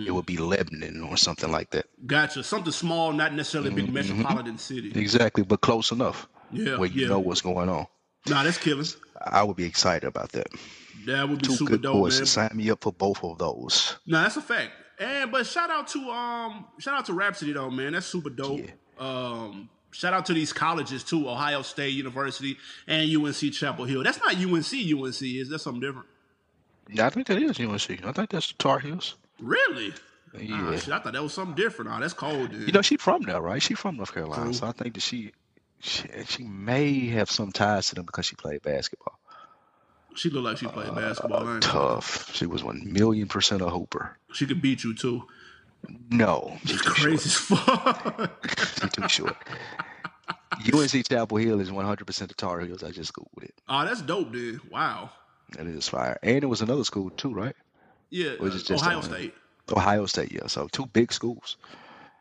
[0.04, 1.86] it mm, would be Lebanon or something like that.
[2.06, 2.42] gotcha.
[2.42, 4.96] Something small, not necessarily a big hmm metropolitan city.
[4.96, 7.08] Exactly, but close enough Yeah, where you yeah.
[7.08, 7.86] know what's going on.
[8.28, 8.86] Nah, that's killing.
[9.24, 10.48] I would be excited about that.
[11.06, 12.00] That would be Two super good dope, man.
[12.02, 12.30] courses.
[12.30, 13.96] Sign me up for both of those.
[14.06, 14.72] No, that's a fact.
[14.98, 17.92] And but shout out to um shout out to Rapsody though, man.
[17.92, 18.60] That's super dope.
[18.60, 18.70] Yeah.
[18.98, 24.02] Um shout out to these colleges too, Ohio State University and UNC Chapel Hill.
[24.02, 26.06] That's not UNC UNC, is that something different?
[26.90, 28.04] Yeah, I think that is UNC.
[28.04, 29.14] I think that's the Tar Heels.
[29.40, 29.94] Really?
[30.34, 30.76] Ah, Yeah.
[30.78, 31.90] shit, I thought that was something different.
[31.90, 32.66] Ah, that's cold Dude.
[32.66, 33.62] You know, she from there, right?
[33.62, 34.44] She from North Carolina.
[34.44, 34.52] True.
[34.52, 35.32] So I think that she,
[35.80, 39.18] she she may have some ties to them because she played basketball.
[40.14, 41.46] She looked like she played basketball.
[41.46, 42.34] Uh, tough.
[42.34, 44.18] She was one million percent a hooper.
[44.32, 45.24] She could beat you too.
[46.10, 47.60] No, she's crazy short.
[47.60, 48.48] as fuck.
[48.80, 49.36] She's too short.
[50.74, 52.82] UNC Chapel Hill is 100% the Tar Heels.
[52.82, 53.54] I just googled it.
[53.66, 54.70] oh, that's dope, dude.
[54.70, 55.10] Wow.
[55.56, 56.18] That is fire.
[56.22, 57.56] And it was another school too, right?
[58.10, 59.10] Yeah, uh, just Ohio that?
[59.10, 59.34] State.
[59.70, 60.48] Ohio State, yeah.
[60.48, 61.56] So two big schools.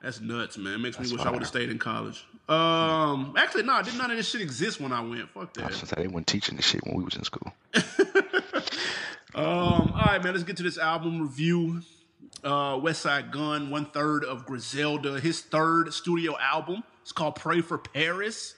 [0.02, 0.82] That's nuts, man.
[0.82, 2.26] Makes me That's wish I would have stayed in college.
[2.49, 5.29] Um, actually, no, did none of this shit exist when I went.
[5.29, 5.67] Fuck I that.
[5.69, 7.53] was gonna say they weren't teaching this shit when we was in school.
[9.35, 11.81] Um, all right, man, let's get to this album review.
[12.43, 16.83] Uh, Westside Gunn, one third of Griselda, his third studio album.
[17.03, 18.55] It's called Pray for Paris.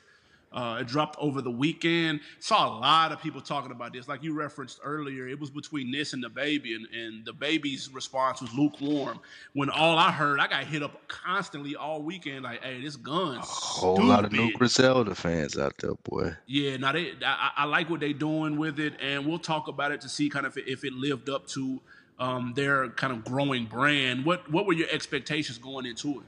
[0.52, 2.20] Uh, it dropped over the weekend.
[2.40, 4.08] Saw a lot of people talking about this.
[4.08, 7.90] Like you referenced earlier, it was between this and the baby, and, and the baby's
[7.94, 9.20] response was lukewarm.
[9.54, 12.44] When all I heard, I got hit up constantly all weekend.
[12.44, 14.52] Like, hey, this gun's Whole lot of new.
[14.54, 16.34] Griselda fans out there, boy.
[16.48, 19.92] Yeah, now they, I, I like what they're doing with it, and we'll talk about
[19.94, 21.80] it to see kind of if it lived up to
[22.20, 24.26] um, their kind of growing brand.
[24.26, 26.26] What what were your expectations going into it?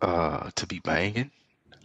[0.00, 1.30] Uh, to be banging.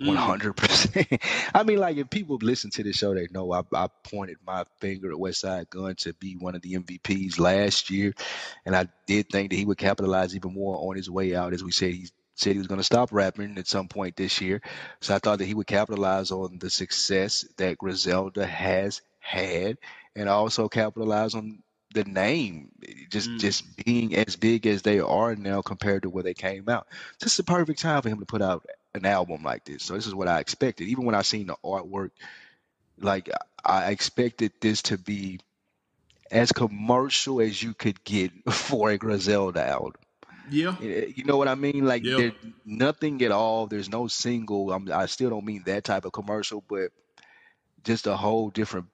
[0.04, 0.08] Mm.
[0.08, 1.08] One hundred percent.
[1.54, 4.66] I mean, like if people listen to the show, they know I, I pointed my
[4.80, 8.14] finger at Westside Gunn to be one of the MVPs last year,
[8.66, 11.54] and I did think that he would capitalize even more on his way out.
[11.54, 14.42] As we said, he said he was going to stop rapping at some point this
[14.42, 14.62] year,
[15.02, 19.78] so I thought that he would capitalize on the success that Griselda has had,
[20.16, 21.60] and also capitalize on
[21.94, 22.72] the name
[23.10, 23.40] just Mm.
[23.40, 26.88] just being as big as they are now compared to where they came out.
[27.20, 29.84] This is the perfect time for him to put out an album like this.
[29.84, 30.88] So this is what I expected.
[30.88, 32.12] Even when I seen the artwork,
[33.00, 33.30] like
[33.64, 35.40] I expected this to be
[36.32, 39.94] as commercial as you could get for a Griselda album.
[40.50, 41.86] Yeah, Eh, You know what I mean?
[41.86, 42.16] Like Yeah.
[42.16, 42.34] there
[42.66, 43.68] nothing at all.
[43.68, 44.72] There's no single.
[44.72, 46.92] I'm, I still don't mean that type of commercial, but
[47.84, 48.88] just a whole different.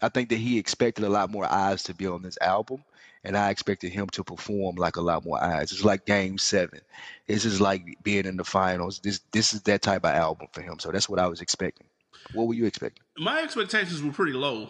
[0.00, 2.84] I think that he expected a lot more eyes to be on this album,
[3.26, 5.72] and I expected him to perform like a lot more eyes.
[5.72, 6.80] It's like Game Seven.
[7.26, 9.00] This is like being in the finals.
[9.00, 10.78] This this is that type of album for him.
[10.78, 11.88] So that's what I was expecting.
[12.32, 13.02] What were you expecting?
[13.18, 14.68] my expectations were pretty low.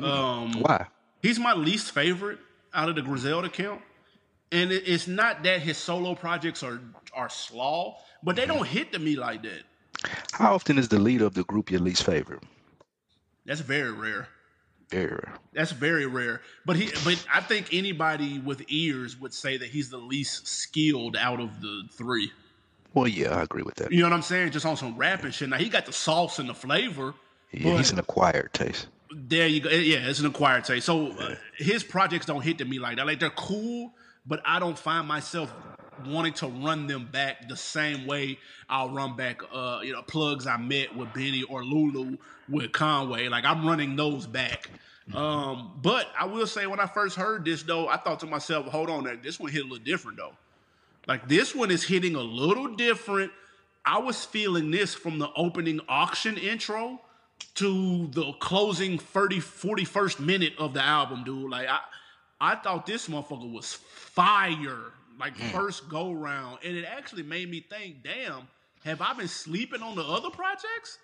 [0.00, 0.86] Um, Why?
[1.22, 2.38] he's my least favorite
[2.74, 3.82] out of the Griselda count,
[4.50, 6.80] and it, it's not that his solo projects are
[7.14, 9.62] are slaw, but they don't hit to me like that.
[10.32, 12.42] How often is the leader of the group your least favorite?
[13.46, 14.26] That's very rare.
[14.92, 15.34] Rare.
[15.52, 16.40] That's very rare.
[16.64, 21.16] But he but I think anybody with ears would say that he's the least skilled
[21.16, 22.30] out of the three.
[22.94, 23.90] Well, yeah, I agree with that.
[23.90, 24.50] You know what I'm saying?
[24.50, 25.48] Just on some rapping shit.
[25.48, 27.14] Now he got the sauce and the flavor.
[27.50, 28.86] Yeah, he's an acquired taste.
[29.10, 29.70] There you go.
[29.70, 30.86] Yeah, it's an acquired taste.
[30.86, 33.06] So uh, his projects don't hit to me like that.
[33.06, 33.92] Like they're cool,
[34.26, 35.52] but I don't find myself
[36.06, 38.38] wanting to run them back the same way
[38.68, 42.16] I'll run back uh you know plugs I met with Benny or Lulu
[42.48, 43.28] with Conway.
[43.28, 44.68] Like I'm running those back.
[45.14, 48.66] Um, but I will say when I first heard this though, I thought to myself,
[48.66, 50.32] hold on, this one hit a little different though.
[51.06, 53.32] Like this one is hitting a little different.
[53.84, 57.00] I was feeling this from the opening auction intro
[57.56, 61.50] to the closing 30 41st minute of the album, dude.
[61.50, 61.80] Like I
[62.40, 64.92] I thought this motherfucker was fire.
[65.18, 66.58] Like first go round.
[66.64, 68.48] And it actually made me think, damn,
[68.84, 70.98] have I been sleeping on the other projects?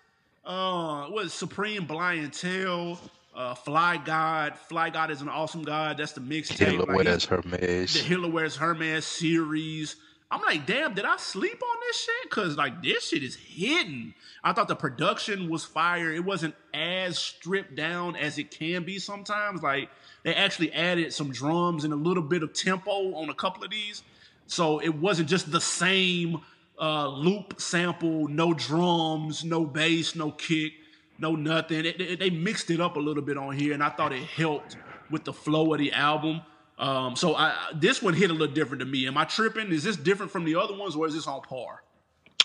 [0.45, 2.97] Uh what Supreme Blientele,
[3.35, 4.57] uh Fly God.
[4.57, 5.97] Fly God is an awesome god.
[5.97, 6.57] That's the mixtape.
[6.57, 7.93] Taylor Like, he's- Hermes.
[7.93, 9.95] the Hitler Wears Hermes series.
[10.31, 12.29] I'm like, damn, did I sleep on this shit?
[12.29, 14.13] Cause like this shit is hidden.
[14.43, 16.11] I thought the production was fire.
[16.13, 19.63] It wasn't as stripped down as it can be sometimes.
[19.63, 19.89] Like
[20.23, 23.69] they actually added some drums and a little bit of tempo on a couple of
[23.71, 24.03] these.
[24.47, 26.41] So it wasn't just the same
[26.81, 30.73] uh, loop sample, no drums, no bass, no kick,
[31.19, 31.85] no nothing.
[31.85, 34.23] It- it- they mixed it up a little bit on here, and I thought it
[34.23, 34.77] helped
[35.11, 36.41] with the flow of the album.
[36.77, 39.05] Um, so I, this one hit a little different to me.
[39.07, 39.71] Am I tripping?
[39.73, 41.83] Is this different from the other ones, or is this on par?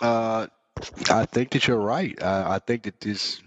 [0.01, 0.49] Uh,
[1.09, 2.20] I think that you're right.
[2.20, 3.40] I, I think that this,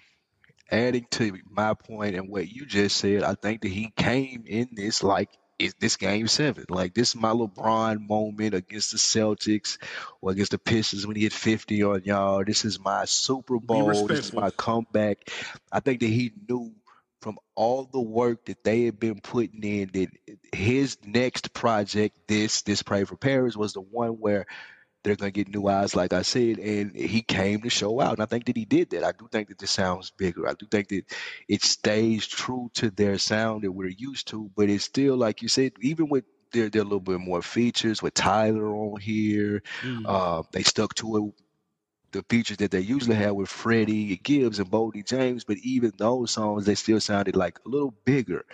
[0.71, 4.69] adding to my point and what you just said, I think that he came in
[4.73, 6.65] this like is this game seven.
[6.69, 9.77] Like this is my LeBron moment against the Celtics
[10.21, 12.43] or against the Pistons when he hit 50 on y'all.
[12.45, 14.07] This is my Super Bowl.
[14.07, 15.29] This is my comeback.
[15.71, 16.73] I think that he knew
[17.21, 20.09] from all the work that they had been putting in that
[20.53, 24.45] his next project, this this Pray for Paris, was the one where
[25.03, 28.13] they're gonna get new eyes, like I said, and he came to show out.
[28.13, 29.03] And I think that he did that.
[29.03, 30.47] I do think that this sounds bigger.
[30.47, 31.03] I do think that
[31.47, 35.47] it stays true to their sound that we're used to, but it's still like you
[35.47, 39.61] said, even with their their little bit more features with Tyler on here,
[40.05, 41.33] uh, they stuck to it.
[42.13, 46.31] The features that they usually have with Freddie Gibbs and Boldy James, but even those
[46.31, 48.45] songs, they still sounded like a little bigger.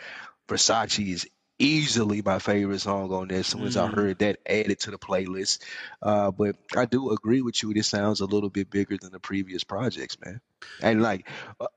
[0.48, 1.28] Versace is
[1.60, 3.40] easily my favorite song on there.
[3.40, 3.96] As soon as I Mm.
[3.96, 5.62] heard that added to the playlist,
[6.02, 7.74] uh, but I do agree with you.
[7.74, 10.42] This sounds a little bit bigger than the previous projects, man.
[10.82, 11.28] And like,
[11.60, 11.68] uh,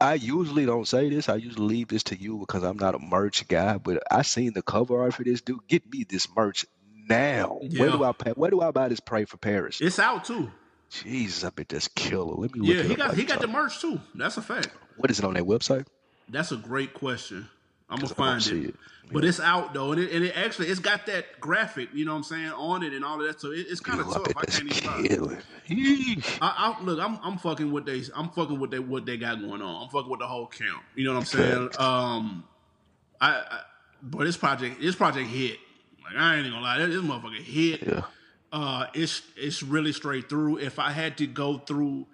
[0.00, 1.28] I usually don't say this.
[1.28, 3.78] I usually leave this to you because I'm not a merch guy.
[3.78, 5.66] But I seen the cover art for this dude.
[5.68, 6.66] Get me this merch
[7.08, 7.58] now.
[7.76, 8.32] Where do I pay?
[8.32, 9.00] Where do I buy this?
[9.00, 9.80] Pray for Paris.
[9.80, 10.50] It's out too.
[10.90, 12.34] Jesus, I bet that's killer.
[12.34, 14.00] Let me look Yeah, it he got he got the merch too.
[14.14, 14.70] That's a fact.
[14.96, 15.86] What is it on that website?
[16.28, 17.48] That's a great question.
[17.94, 18.68] I'm gonna find it.
[18.70, 18.74] it.
[19.12, 22.12] But it's out though, and it, and it actually it's got that graphic, you know
[22.12, 23.40] what I'm saying, on it and all of that.
[23.40, 24.26] So it, it's kind of tough.
[24.36, 25.08] I can't even lie.
[25.08, 25.38] killing.
[25.68, 26.38] Yeesh.
[26.40, 29.40] I, I look, I'm I'm fucking with they I'm fucking with they what they got
[29.40, 29.84] going on.
[29.84, 30.82] I'm fucking with the whole camp.
[30.94, 31.68] You know what I'm saying?
[31.78, 32.44] Um,
[33.20, 33.60] I, I
[34.02, 35.58] but this project this project hit.
[36.02, 37.82] Like I ain't even gonna lie, this, motherfucker hit.
[37.82, 38.02] Yeah.
[38.52, 40.58] Uh, it's it's really straight through.
[40.58, 42.06] If I had to go through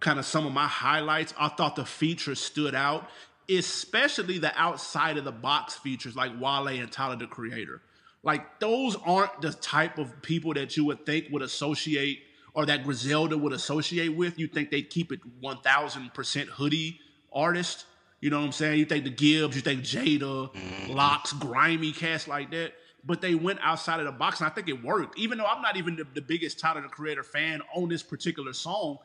[0.00, 3.08] kind of some of my highlights, I thought the features stood out,
[3.48, 7.82] especially the outside of the box features like Wale and Tyler the Creator.
[8.22, 12.22] Like those aren't the type of people that you would think would associate
[12.54, 14.38] or that Griselda would associate with.
[14.38, 17.00] You think they'd keep it one thousand percent hoodie
[17.32, 17.84] artist.
[18.20, 18.78] You know what I'm saying?
[18.78, 20.92] You think the Gibbs, you think Jada, mm-hmm.
[20.92, 22.72] Locks, grimy cast like that.
[23.04, 25.16] But they went outside of the box, and I think it worked.
[25.16, 28.52] Even though I'm not even the, the biggest Tyler the Creator fan on this particular
[28.52, 28.98] song,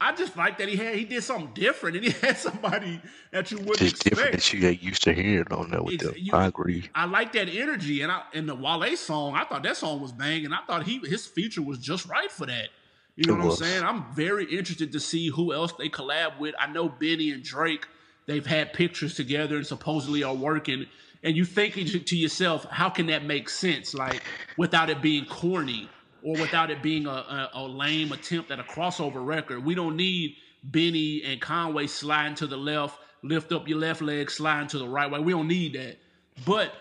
[0.00, 3.50] I just like that he had he did something different, and he had somebody that
[3.50, 4.52] you wouldn't Just different expect.
[4.52, 6.14] that you get used to hearing on there with them.
[6.16, 6.88] you- I agree.
[6.94, 9.34] I like that energy, and I and the Wale song.
[9.34, 10.46] I thought that song was banging.
[10.46, 12.68] And I thought he his feature was just right for that.
[13.16, 13.62] You know It what was.
[13.62, 13.84] I'm saying?
[13.84, 16.54] I'm very interested to see who else they collab with.
[16.60, 17.86] I know Benny and Drake.
[18.26, 20.86] They've had pictures together and supposedly are working.
[21.22, 23.94] And you thinking to to yourself, how can that make sense?
[23.94, 24.22] Like
[24.58, 25.88] without it being corny
[26.26, 29.64] or without it being a, a, a lame attempt at a crossover record.
[29.64, 34.28] We don't need Benny and Conway sliding to the left, lift up your left leg,
[34.28, 35.20] sliding to the right way.
[35.20, 35.98] We don't need that.
[36.44, 36.72] But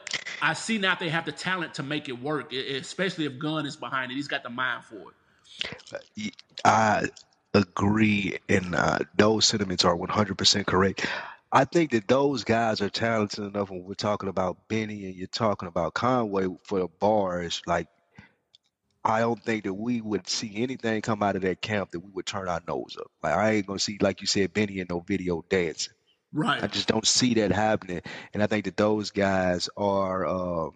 [0.42, 3.76] I see now they have the talent to make it work, especially if Gunn is
[3.76, 4.16] behind it.
[4.16, 5.12] He's got the mind for
[6.18, 6.34] it.
[6.66, 7.04] I
[7.54, 11.06] agree, and uh, those sentiments are 100% correct.
[11.52, 15.28] I think that those guys are talented enough when we're talking about Benny and you're
[15.28, 17.62] talking about Conway for the bars.
[17.68, 17.88] Like,
[19.06, 22.10] I don't think that we would see anything come out of that camp that we
[22.12, 23.12] would turn our nose up.
[23.22, 25.94] Like, I ain't gonna see, like you said, Benny in no video dancing.
[26.34, 26.64] Right.
[26.64, 28.02] I just don't see that happening.
[28.34, 30.72] And I think that those guys are um,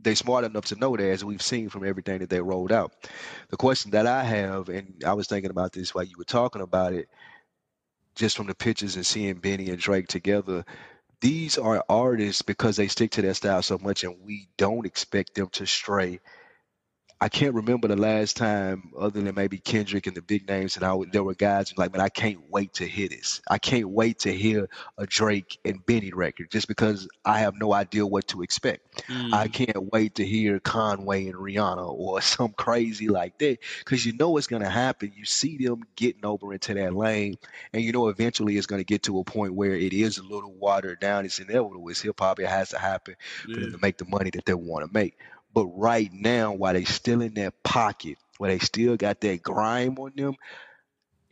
[0.00, 2.92] they smart enough to know that, as we've seen from everything that they rolled out.
[3.50, 6.62] The question that I have, and I was thinking about this while you were talking
[6.62, 7.08] about it,
[8.14, 10.64] just from the pictures and seeing Benny and Drake together.
[11.20, 15.34] These are artists because they stick to their style so much, and we don't expect
[15.34, 16.20] them to stray.
[17.22, 20.84] I can't remember the last time, other than maybe Kendrick and the big names, and
[20.84, 23.42] I would, there were guys like, man, I can't wait to hear this.
[23.48, 27.74] I can't wait to hear a Drake and Benny record, just because I have no
[27.74, 29.04] idea what to expect.
[29.30, 29.52] I Mm.
[29.52, 34.36] can't wait to hear Conway and Rihanna or some crazy like that, because you know
[34.38, 35.12] it's gonna happen.
[35.14, 37.36] You see them getting over into that lane,
[37.72, 40.52] and you know eventually it's gonna get to a point where it is a little
[40.52, 41.26] watered down.
[41.26, 41.88] It's inevitable.
[41.90, 42.40] It's hip hop.
[42.40, 43.16] It has to happen
[43.52, 45.16] for them to make the money that they want to make.
[45.52, 49.98] But right now, while they still in that pocket, where they still got that grime
[49.98, 50.34] on them,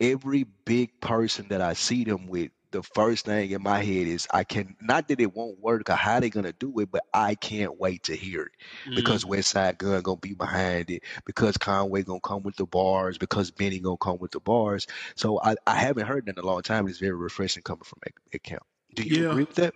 [0.00, 4.26] every big person that I see them with, the first thing in my head is
[4.30, 7.34] I can not that it won't work or how they gonna do it, but I
[7.34, 8.52] can't wait to hear it
[8.86, 8.94] Mm.
[8.94, 13.50] because Westside Gunn gonna be behind it, because Conway gonna come with the bars, because
[13.50, 14.86] Benny gonna come with the bars.
[15.16, 16.88] So I, I haven't heard that in a long time.
[16.88, 18.62] It's very refreshing coming from that, camp.
[18.94, 19.22] Do you Yeah.
[19.22, 19.74] agree with that?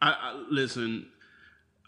[0.00, 1.08] I, I listen.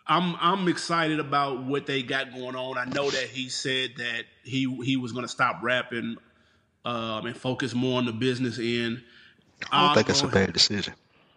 [0.08, 2.78] I'm I'm excited about what they got going on.
[2.78, 6.16] I know that he said that he he was going to stop rapping
[6.84, 9.02] um, and focus more on the business end.
[9.70, 10.94] I don't think it's a bad decision.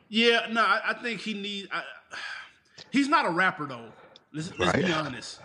[0.10, 1.68] Yeah, no, I, I think he needs.
[2.92, 3.92] He's not a rapper though.
[4.34, 4.94] Let's, let's be Right.
[4.94, 5.40] honest.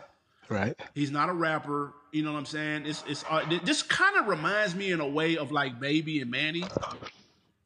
[0.48, 0.74] Right?
[0.94, 1.92] He's not a rapper.
[2.12, 2.86] You know what I'm saying?
[2.86, 6.30] It's it's uh, this kind of reminds me in a way of like Baby and
[6.30, 6.62] Manny.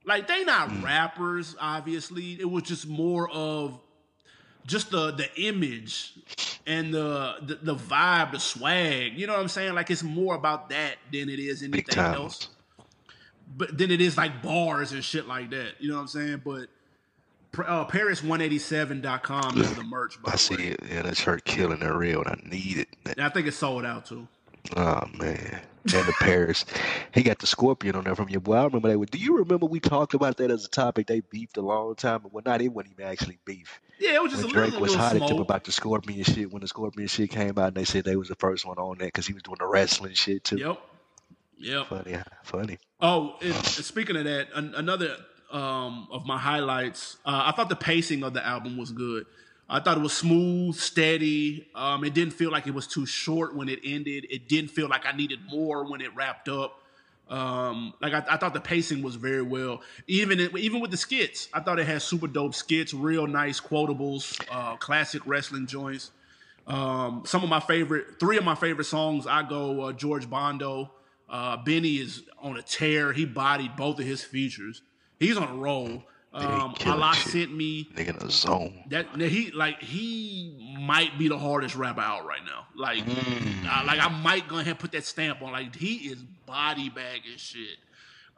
[0.04, 0.82] Like they not Mm.
[0.82, 2.40] rappers, obviously.
[2.40, 3.78] It was just more of
[4.66, 6.14] just the the image
[6.66, 9.18] and the, the the vibe, the swag.
[9.18, 9.74] You know what I'm saying?
[9.74, 12.48] Like it's more about that than it is anything else.
[13.56, 15.72] But then it is like bars and shit like that.
[15.80, 16.42] You know what I'm saying?
[16.44, 16.68] But
[17.66, 20.22] uh, Paris187.com is the merch.
[20.22, 20.62] By I see way.
[20.68, 20.80] it.
[20.88, 22.88] Yeah, that shirt killing it real, and I need it.
[23.06, 24.28] And I think it's sold out too.
[24.76, 25.60] Oh man.
[25.82, 26.66] And the Paris,
[27.14, 28.54] he got the scorpion on there from your boy.
[28.56, 29.06] I remember they were.
[29.06, 31.06] Do you remember we talked about that as a topic?
[31.06, 33.80] They beefed a long time, well, not even when he actually beef.
[33.98, 35.40] Yeah, it was just When a Drake little, was little hot at them smoke.
[35.40, 36.52] about the scorpion shit.
[36.52, 38.98] When the scorpion shit came out, and they said they was the first one on
[38.98, 40.58] that because he was doing the wrestling shit too.
[40.58, 40.78] Yep.
[41.58, 41.86] Yep.
[41.86, 42.78] Funny, funny.
[43.00, 45.16] Oh, and speaking of that, an, another
[45.50, 47.16] um, of my highlights.
[47.24, 49.24] Uh, I thought the pacing of the album was good.
[49.72, 51.68] I thought it was smooth, steady.
[51.76, 54.26] Um, it didn't feel like it was too short when it ended.
[54.28, 56.82] It didn't feel like I needed more when it wrapped up.
[57.28, 59.82] Um, like I, I thought the pacing was very well.
[60.08, 64.44] Even even with the skits, I thought it had super dope skits, real nice quotables,
[64.50, 66.10] uh, classic wrestling joints.
[66.66, 70.90] Um, some of my favorite, three of my favorite songs, I go uh, George Bondo,
[71.28, 73.12] Uh, Benny is on a tear.
[73.12, 74.82] He bodied both of his features.
[75.20, 76.02] He's on a roll.
[76.32, 78.84] Um, Allah sent me Nigga in the zone.
[78.90, 82.66] that he like he might be the hardest rapper out right now.
[82.76, 83.02] Like,
[83.68, 85.50] I, like I might go ahead and put that stamp on.
[85.50, 87.78] Like he is body bagging shit.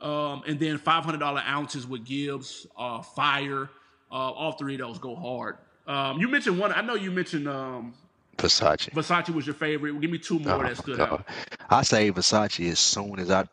[0.00, 3.68] Um, and then five hundred dollar ounces with Gibbs, uh, Fire.
[4.10, 5.58] Uh, all three of those go hard.
[5.86, 6.72] Um, you mentioned one.
[6.72, 7.94] I know you mentioned um,
[8.38, 8.90] Versace.
[8.90, 10.00] Versace was your favorite.
[10.00, 11.28] Give me two more that stood Oh, out.
[11.68, 13.46] I say Versace as soon as I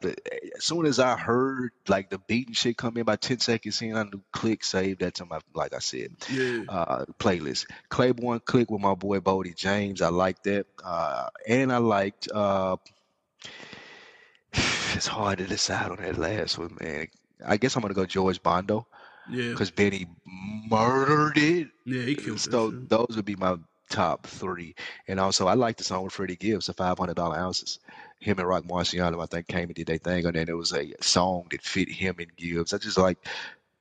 [0.56, 3.82] as soon as I heard like the beat and shit come in by ten seconds
[3.82, 7.66] in, I knew click saved that to my like I said Yeah, uh playlist.
[7.90, 10.02] Claiborne click with my boy Boldy James.
[10.02, 10.66] I liked that.
[10.84, 12.78] Uh and I liked uh
[14.54, 17.08] it's hard to decide on that last one, man.
[17.46, 18.88] I guess I'm gonna go George Bondo
[19.32, 20.08] yeah, because Benny
[20.70, 21.68] murdered it.
[21.86, 22.02] yeah.
[22.04, 23.58] He killed So those would be my
[23.90, 24.76] top three.
[25.08, 27.80] And also, I like the song with Freddie Gibbs, the five hundred dollar ounces.
[28.20, 30.74] Him and Roc Marciano, I think, came and did their thing, and then it was
[30.74, 32.74] a song that fit him and Gibbs.
[32.74, 33.18] I just like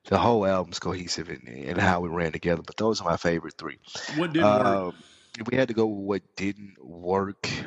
[0.05, 2.63] the whole album's cohesive and, and how it ran together.
[2.63, 3.79] But those are my favorite three.
[4.17, 4.67] What didn't work?
[4.67, 4.95] Um,
[5.39, 7.49] if we had to go with what didn't work.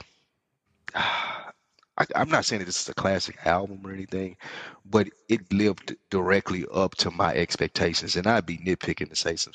[1.97, 4.37] I, I'm not saying that this is a classic album or anything,
[4.85, 8.15] but it lived directly up to my expectations.
[8.15, 9.53] And I'd be nitpicking to say some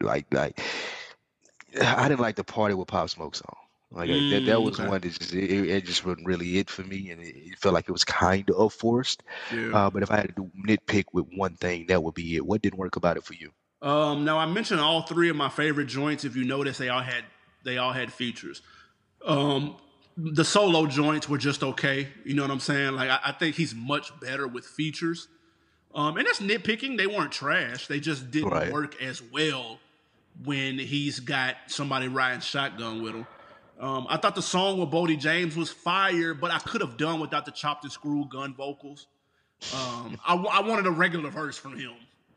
[0.00, 0.60] like like
[1.80, 3.54] I didn't like the party with Pop Smoke song.
[3.90, 4.82] Like that, that Mm, was okay.
[4.82, 7.74] one that just it, it just wasn't really it for me, and it, it felt
[7.74, 9.22] like it was kind of forced.
[9.50, 9.72] Yeah.
[9.72, 12.44] Uh, but if I had to nitpick with one thing, that would be it.
[12.46, 13.52] What didn't work about it for you?
[13.80, 16.24] Um, now I mentioned all three of my favorite joints.
[16.24, 17.24] If you notice, they all had
[17.64, 18.62] they all had features.
[19.24, 19.76] Um,
[20.16, 22.08] the solo joints were just okay.
[22.24, 22.94] You know what I'm saying?
[22.94, 25.28] Like I, I think he's much better with features.
[25.94, 26.96] Um, and that's nitpicking.
[26.96, 27.86] They weren't trash.
[27.86, 28.68] They just didn't Right.
[28.68, 29.78] work as well
[30.44, 33.26] when he's got somebody riding shotgun with him.
[33.80, 37.20] Um, I thought the song with Boldy James was fire, but I could have done
[37.20, 39.06] without the chopped and screwed Gunn vocals.
[39.74, 41.92] Um, I, I wanted a regular verse from him.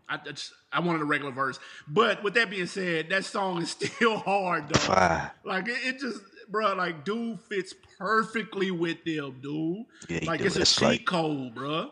[0.08, 1.60] I, I just, I wanted a regular verse.
[1.88, 5.22] But with that being said, that song is still hard though.
[5.44, 9.86] Like it, it just, bro, like dude fits perfectly with them, dude.
[10.10, 11.92] Yeah, like it's a cheat like- code, bro.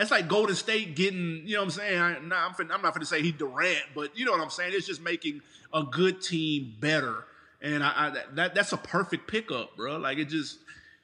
[0.00, 2.00] That's like Golden State getting, you know what I'm saying?
[2.00, 4.40] I, nah, I'm, fin- I'm not going to say he Durant, but you know what
[4.40, 4.72] I'm saying?
[4.74, 5.42] It's just making
[5.74, 7.26] a good team better.
[7.60, 9.98] And I, I that that's a perfect pickup, bro.
[9.98, 10.56] Like it just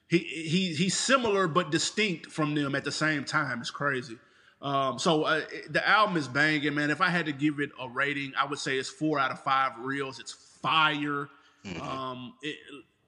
[0.08, 3.60] he he he's similar but distinct from them at the same time.
[3.60, 4.16] It's crazy.
[4.62, 6.90] Um, so uh, the album is banging, man.
[6.90, 9.40] If I had to give it a rating, I would say it's four out of
[9.40, 10.18] five reels.
[10.20, 11.28] It's fire.
[11.82, 12.56] Um, it,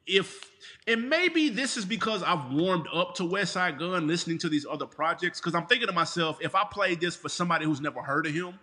[0.09, 0.50] if
[0.86, 4.86] and maybe this is because I've warmed up to Westside Gunn listening to these other
[4.86, 5.38] projects.
[5.40, 8.32] Because I'm thinking to myself, if I played this for somebody who's never heard of
[8.32, 8.59] him,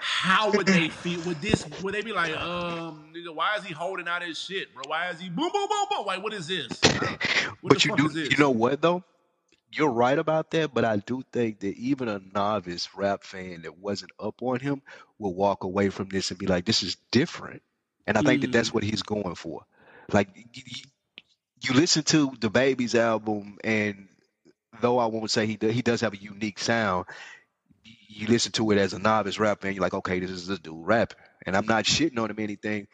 [0.00, 1.22] how would they feel?
[1.22, 1.66] Would this?
[1.82, 4.86] Would they be like, um, nigga, why is he holding out his shit, bro?
[4.86, 6.06] Why is he boom, boom, boom, boom?
[6.06, 6.80] Like, what is this?
[7.60, 9.04] What but you do, you know what though?
[9.72, 13.78] You're right about that, but I do think that even a novice rap fan that
[13.78, 14.80] wasn't up on him
[15.18, 17.62] will walk away from this and be like, "This is different,"
[18.06, 18.52] and I think that Mm.
[18.52, 19.66] that's what he's going for.
[20.12, 20.28] Like,
[21.62, 24.08] you listen to the Baby's album, and
[24.80, 27.06] though I won't say he do, he does have a unique sound,
[27.82, 30.58] you listen to it as a novice rapper, fan, you're like, "Okay, this is this
[30.58, 32.86] dude rapping," and I'm not shitting on him anything.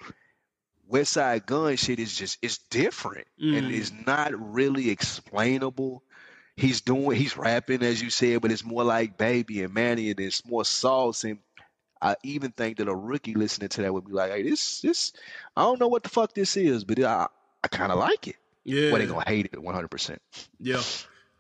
[0.91, 3.73] Westside Gunn shit is just it's different and Mm.
[3.73, 6.03] it's not really explainable.
[6.57, 10.21] He's doing he's rapping as you said, but it's more like Baby and Manny and
[10.21, 11.39] it's more sauce and
[12.03, 15.13] I even think that a rookie listening to that would be like, "Hey, this this
[15.57, 17.29] I don't know what the fuck this is, but I
[17.65, 19.89] I kind of like it." yeah, Well, they gonna hate it 100.
[19.89, 20.21] percent
[20.61, 20.83] yeah.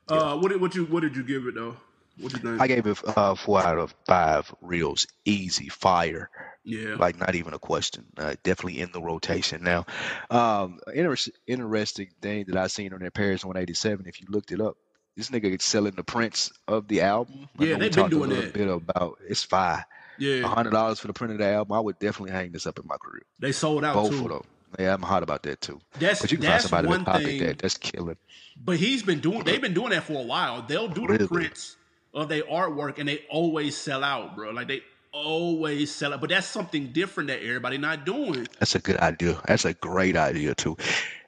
[0.08, 1.76] Uh, what did what you what did you give it though?
[2.18, 2.60] What you think?
[2.60, 6.28] I gave it uh, four out of five reels, easy fire.
[6.64, 8.04] yeah, like not even a question.
[8.18, 9.86] Uh, definitely in the rotation now.
[10.30, 14.06] Um, inter- interesting thing that I seen on that Paris 187.
[14.06, 14.76] If you looked it up,
[15.16, 17.48] this nigga is selling the prints of the album.
[17.58, 18.52] Yeah, they've been doing a little that.
[18.54, 19.86] bit about it's fire.
[20.18, 20.46] Yeah.
[20.46, 21.72] hundred dollars for the print of the album.
[21.76, 23.22] I would definitely hang this up in my career.
[23.38, 24.24] They sold out Both too.
[24.24, 24.42] of them.
[24.78, 25.80] Yeah, I'm hot about that too.
[25.98, 27.42] That's But you can find that's somebody one thing.
[27.44, 27.58] that.
[27.58, 28.16] That's killing.
[28.64, 29.44] But he's been doing.
[29.44, 30.62] They've been doing that for a while.
[30.62, 31.76] They'll do the prints
[32.14, 34.50] of their artwork, and they always sell out, bro.
[34.50, 34.82] Like they
[35.12, 36.20] always sell out.
[36.20, 38.46] But that's something different that everybody not doing.
[38.58, 39.40] That's a good idea.
[39.46, 40.76] That's a great idea too.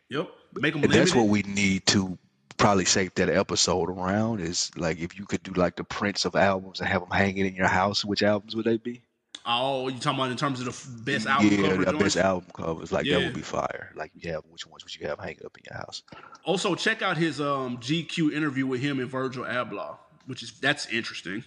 [0.09, 2.19] Yep, make them And that's what we need to
[2.57, 6.35] probably shape that episode around is like if you could do like the prints of
[6.37, 9.03] albums and have them hanging in your house, which albums would they be?
[9.47, 12.93] oh, you talking about in terms of the best album yeah, cover best album covers.
[12.93, 13.93] Like that would be fire.
[13.95, 16.03] Like you have which ones would you have hanging up in your house?
[16.45, 19.97] Also, check out his um, GQ interview with him and Virgil Abloh,
[20.27, 21.45] which is that's interesting.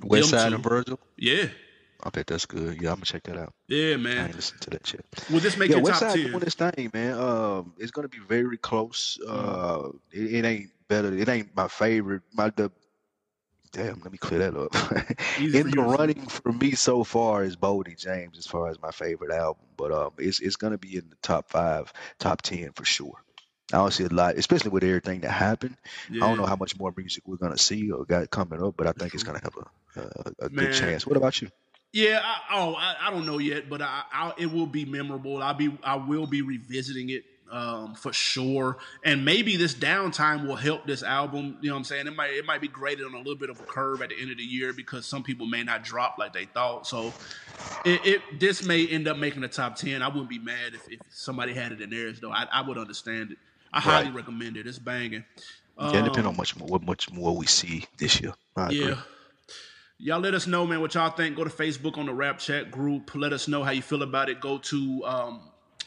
[0.00, 0.98] Westside and Virgil.
[1.16, 1.46] Yeah,
[2.02, 2.80] I bet that's good.
[2.80, 3.52] Yeah, I'm gonna check that out.
[3.68, 4.26] yeah, I man.
[4.26, 5.04] ain't listen to that shit.
[5.30, 6.26] Will this make yeah, your top ten?
[6.26, 7.18] doing this thing, man.
[7.18, 9.18] Um, it's gonna be very close.
[9.26, 9.28] Mm.
[9.28, 11.12] Uh, it, it ain't better.
[11.16, 12.22] It ain't my favorite.
[12.32, 12.70] My the
[13.72, 14.00] damn.
[14.00, 14.74] Let me clear that up.
[15.38, 18.90] In the you running for me so far is Boldy James as far as my
[18.90, 22.84] favorite album, but um, it's it's gonna be in the top five, top ten for
[22.84, 23.22] sure.
[23.72, 25.76] I don't see a lot, especially with everything that happened.
[26.08, 28.86] I don't know how much more music we're gonna see or got coming up, but
[28.86, 29.66] I think it's gonna have a
[29.96, 31.06] a, a good chance.
[31.06, 31.48] What about you?
[31.96, 35.42] Yeah, I, oh, I, I don't know yet, but I, I, it will be memorable.
[35.42, 40.56] I'll be, I will be revisiting it um, for sure, and maybe this downtime will
[40.56, 41.56] help this album.
[41.62, 42.06] You know what I'm saying?
[42.06, 44.20] It might, it might be graded on a little bit of a curve at the
[44.20, 46.86] end of the year because some people may not drop like they thought.
[46.86, 47.14] So,
[47.86, 50.02] it, it this may end up making the top ten.
[50.02, 52.30] I wouldn't be mad if, if somebody had it in theirs though.
[52.30, 53.38] I, I would understand it.
[53.72, 54.66] I highly recommend it.
[54.66, 55.24] It's banging.
[55.80, 58.34] Yeah, it depends on Um, much more what much more we see this year.
[58.54, 58.94] I agree.
[59.98, 61.36] Y'all let us know, man, what y'all think.
[61.36, 63.14] Go to Facebook on the Rap Chat group.
[63.14, 64.42] Let us know how you feel about it.
[64.42, 65.40] Go to um,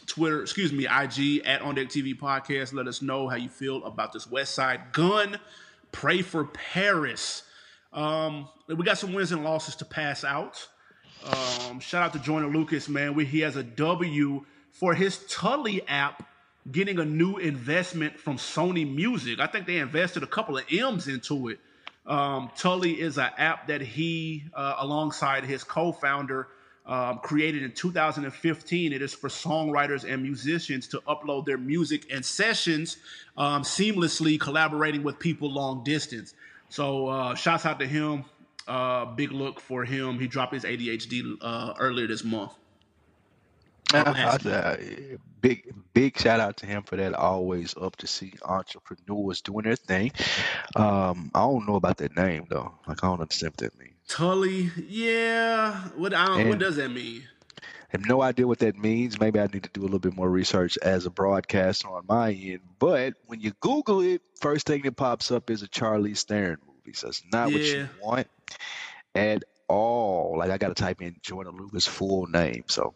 [0.08, 2.74] Twitter, excuse me, IG at On Deck TV Podcast.
[2.74, 5.38] Let us know how you feel about this Westside Gunn.
[5.92, 7.44] Pray for Paris.
[7.94, 10.68] Um, we got some wins and losses to pass out.
[11.24, 13.14] Um, shout out to Joyner Lucas, man.
[13.14, 16.28] We, he has a W for his Tully app
[16.72, 19.40] getting a new investment from Sony Music.
[19.40, 21.60] I think they invested a couple of M's into it.
[22.10, 26.48] Um, Tully is an app that he, uh, alongside his co-founder,
[26.88, 28.92] um, created in 2015.
[28.94, 32.98] It is for songwriters and musicians to upload their music and sessions
[33.38, 36.34] um, seamlessly, collaborating with people long distance.
[36.70, 38.26] So, uh, shouts out to him.
[38.68, 40.20] Uh, big look for him.
[40.20, 42.54] He dropped his ADHD uh, earlier this month.
[43.94, 47.14] Last I- big big shout out to him for that.
[47.14, 50.12] Always up to see entrepreneurs doing their thing.
[50.76, 52.74] Um, I don't know about that name though.
[52.88, 53.94] Like I don't understand what that means.
[54.08, 55.88] Tully, yeah.
[55.96, 57.24] What I don't, what And does that mean?
[57.62, 59.20] I have no idea what that means.
[59.20, 62.32] Maybe I need to do a little bit more research as a broadcaster on my
[62.32, 62.60] end.
[62.78, 66.94] But when you Google it, first thing that pops up is a Charlize Theron movie.
[66.94, 68.28] So it's not what Yeah, you want
[69.16, 70.36] at all.
[70.38, 72.64] Like I got to type in Joyner Lucas' full name.
[72.68, 72.94] So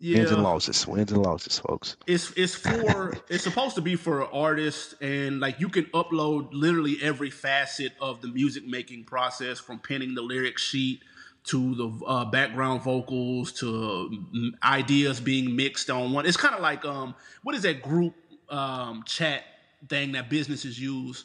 [0.00, 1.96] wins and losses, wins and losses, folks.
[2.06, 6.96] It's it's for it's supposed to be for artists and like you can upload literally
[7.02, 11.02] every facet of the music making process from penning the lyric sheet
[11.44, 13.66] to the uh, background vocals to
[14.34, 16.26] mm, ideas being mixed on one.
[16.26, 18.14] It's kind of like um what is that group
[18.48, 19.42] um chat
[19.88, 21.24] thing that businesses use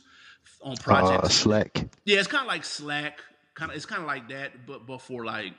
[0.62, 1.36] on Uh, projects?
[1.36, 1.90] Slack.
[2.06, 3.20] Yeah, it's kind of like Slack.
[3.54, 5.54] Kind of it's kind of like that, but but for like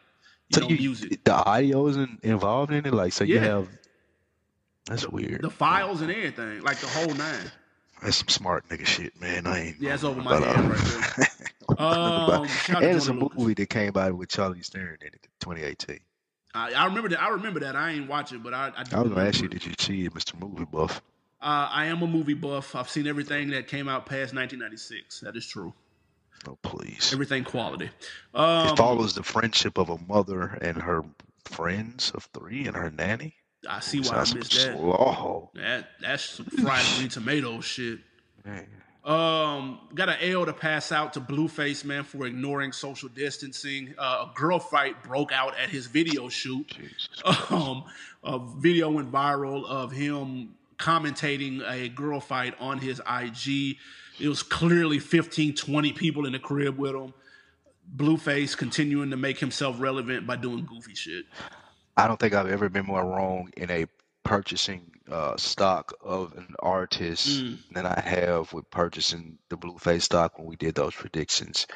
[0.52, 1.12] you So know you music.
[1.24, 3.68] the audio is in, involved in it, like so you have
[4.86, 5.42] that's weird.
[5.42, 7.50] the files and everything, like the whole nine.
[8.02, 9.46] That's some smart nigga shit, man.
[9.46, 11.06] I ain't Yeah, know it's over my head right there.
[11.78, 13.38] Um, shout out to And it's a Lucas.
[13.38, 16.00] movie that came out with Charlize Theron in it, 2018.
[16.54, 17.22] I, I remember that.
[17.22, 17.76] I remember that.
[17.76, 19.50] I ain't watch it, but I, I do I was gonna ask you, it.
[19.50, 20.38] did you see it, Mr.
[20.38, 21.02] Movie Buff?
[21.40, 22.74] Uh, I am a movie buff.
[22.76, 25.20] I've seen everything that came out past 1996.
[25.20, 25.72] That is true.
[26.48, 27.12] Oh, please.
[27.12, 27.86] Everything quality.
[27.86, 31.04] It Um, follows the friendship of a mother and her
[31.44, 33.34] friends of three and her nanny.
[33.68, 34.76] I see why I sounds missed that.
[34.76, 35.50] slow.
[35.54, 38.00] That that's some fried green tomato shit.
[38.44, 38.66] Man.
[39.04, 43.94] Um, got an L to pass out to Blueface man for ignoring social distancing.
[43.98, 46.68] Uh, a girl fight broke out at his video shoot.
[46.68, 47.08] Jesus
[47.50, 47.84] um,
[48.22, 53.76] a video went viral of him commentating a girl fight on his IG.
[54.20, 57.14] It was clearly 15, 20 people in the crib with him.
[57.96, 61.24] Blueface continuing to make himself relevant by doing goofy shit.
[61.96, 63.86] I don't think I've ever been more wrong in a
[64.24, 67.58] purchasing uh, stock of an artist Mm.
[67.70, 71.66] than I have with purchasing the Blueface stock when we did those predictions.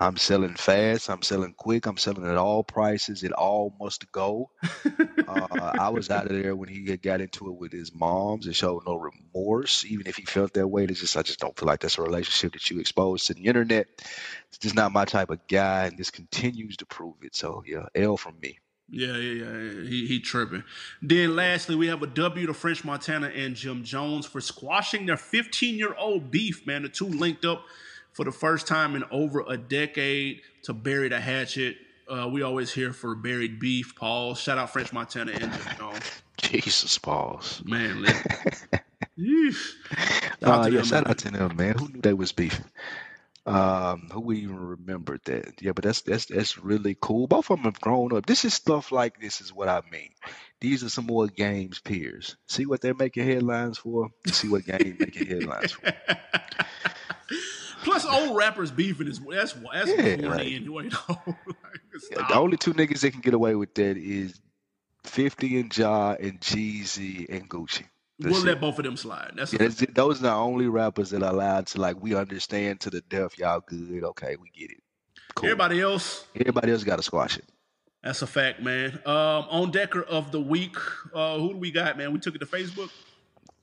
[0.00, 1.10] I'm selling fast.
[1.10, 1.86] I'm selling quick.
[1.86, 3.22] I'm selling at all prices.
[3.22, 4.50] It all must go.
[5.26, 8.46] Uh, I was out of there when he had got into it with his moms
[8.46, 10.84] and showed no remorse, even if he felt that way.
[10.84, 13.44] It's just I just don't feel like that's a relationship that you expose to the
[13.46, 13.86] internet.
[14.48, 17.36] It's just not my type of guy, and this continues to prove it.
[17.36, 18.58] So yeah, L from me.
[18.90, 19.88] Yeah, yeah, yeah.
[19.88, 20.62] He he tripping.
[21.00, 25.16] Then lastly, we have a W to French Montana and Jim Jones for squashing their
[25.16, 26.66] 15 year old beef.
[26.66, 27.64] Man, the two linked up
[28.12, 31.76] for the first time in over a decade to bury the hatchet.
[32.08, 33.94] Uh, we always hear for buried beef.
[33.96, 36.22] Paul, shout out French Montana and Jim Jones.
[36.36, 37.62] Jesus, Pauls.
[37.64, 38.04] Man.
[39.16, 41.78] Shout Uh, yeah, shout out to them, man.
[41.78, 42.64] Who knew they was beefing?
[43.46, 45.60] Um, who would even remembered that?
[45.60, 47.26] Yeah, but that's that's that's really cool.
[47.26, 48.24] Both of them have grown up.
[48.26, 50.10] This is stuff like this is what I mean.
[50.60, 52.36] These are some more games peers.
[52.48, 54.08] See what they're making headlines for.
[54.30, 55.92] See what game making headlines for.
[57.84, 60.54] Plus, old rappers beefing is that's that's Yeah, corny right.
[60.56, 60.88] anyway.
[60.88, 61.36] Like,
[62.10, 64.40] Yeah, the only two niggas that can get away with that is
[65.04, 67.84] 50 and Ja and Jeezy and Gucci.
[68.20, 69.32] We'll let both of them slide.
[69.36, 72.00] That's yeah, those are the only rappers that are allowed to like.
[72.00, 73.38] We understand to the death.
[73.38, 74.04] Y'all good?
[74.04, 74.82] Okay, we get it.
[75.34, 75.48] Cool.
[75.48, 76.26] Everybody else.
[76.34, 77.44] Everybody else got to squash it.
[78.02, 79.00] That's a fact, man.
[79.06, 80.76] Um, on Decker of the week,
[81.14, 82.12] uh, who do we got, man?
[82.12, 82.90] We took it to Facebook.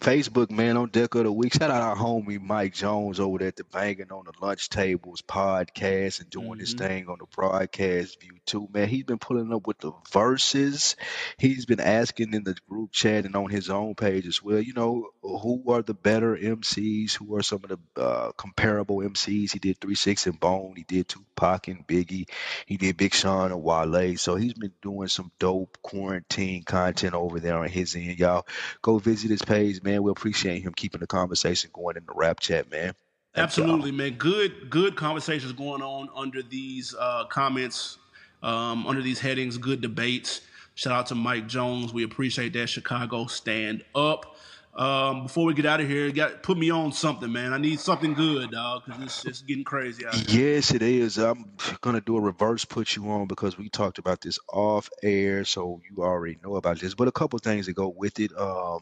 [0.01, 1.53] Facebook, man, on Deck of the Week.
[1.53, 5.21] Shout out our homie Mike Jones over there at the Banging on the Lunch Tables
[5.21, 6.59] podcast and doing mm-hmm.
[6.59, 8.87] his thing on the broadcast view too, man.
[8.87, 10.95] He's been pulling up with the verses.
[11.37, 14.73] He's been asking in the group chat and on his own page as well, you
[14.73, 17.13] know, who are the better MCs?
[17.13, 19.53] Who are some of the uh, comparable MCs?
[19.53, 20.73] He did 3 6 and Bone.
[20.77, 22.27] He did Tupac and Biggie.
[22.65, 24.17] He did Big Sean and Wale.
[24.17, 28.17] So he's been doing some dope quarantine content over there on his end.
[28.17, 28.47] Y'all
[28.81, 30.03] go visit his page, man man.
[30.03, 32.93] We appreciate him keeping the conversation going in the rap chat, man.
[33.35, 34.13] Absolutely, man.
[34.13, 37.97] Good, good conversations going on under these uh, comments,
[38.43, 39.57] um, under these headings.
[39.57, 40.41] Good debates.
[40.75, 41.93] Shout out to Mike Jones.
[41.93, 42.67] We appreciate that.
[42.67, 44.35] Chicago, stand up.
[44.73, 47.51] Um, before we get out of here, got put me on something, man.
[47.51, 50.55] I need something good, dog, because it's, it's getting crazy out here.
[50.55, 51.17] Yes, it is.
[51.17, 55.43] I'm gonna do a reverse put you on because we talked about this off air,
[55.43, 56.95] so you already know about this.
[56.95, 58.31] But a couple things that go with it.
[58.37, 58.79] Um,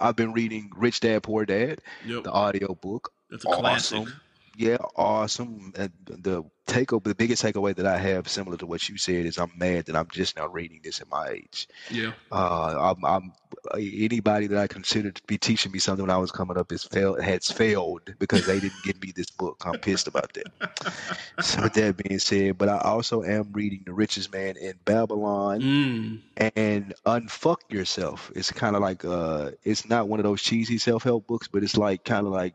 [0.00, 2.24] I've been reading Rich Dad Poor Dad, yep.
[2.24, 3.12] the audio book.
[3.30, 4.04] That's a awesome.
[4.04, 4.14] classic.
[4.56, 5.72] Yeah, awesome.
[6.06, 9.52] The takeaway, the biggest takeaway that I have, similar to what you said, is I'm
[9.56, 11.68] mad that I'm just now reading this at my age.
[11.90, 12.12] Yeah.
[12.30, 13.32] Uh, I'm, I'm
[13.76, 16.84] anybody that I considered to be teaching me something when I was coming up has
[16.84, 19.62] failed has failed because they didn't give me this book.
[19.64, 21.40] I'm pissed about that.
[21.40, 25.60] so with that being said, but I also am reading The Richest Man in Babylon
[25.60, 26.20] mm.
[26.56, 28.30] and Unfuck Yourself.
[28.34, 31.62] It's kind of like uh, it's not one of those cheesy self help books, but
[31.62, 32.54] it's like kind of like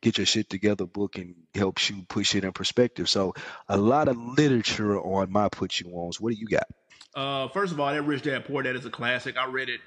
[0.00, 3.08] get your shit together book and helps you push it in perspective.
[3.08, 3.34] So
[3.68, 6.20] a lot of literature on my put you ons.
[6.20, 6.66] What do you got?
[7.14, 9.36] Uh, first of all, that Rich Dad Poor Dad is a classic.
[9.36, 9.80] I read it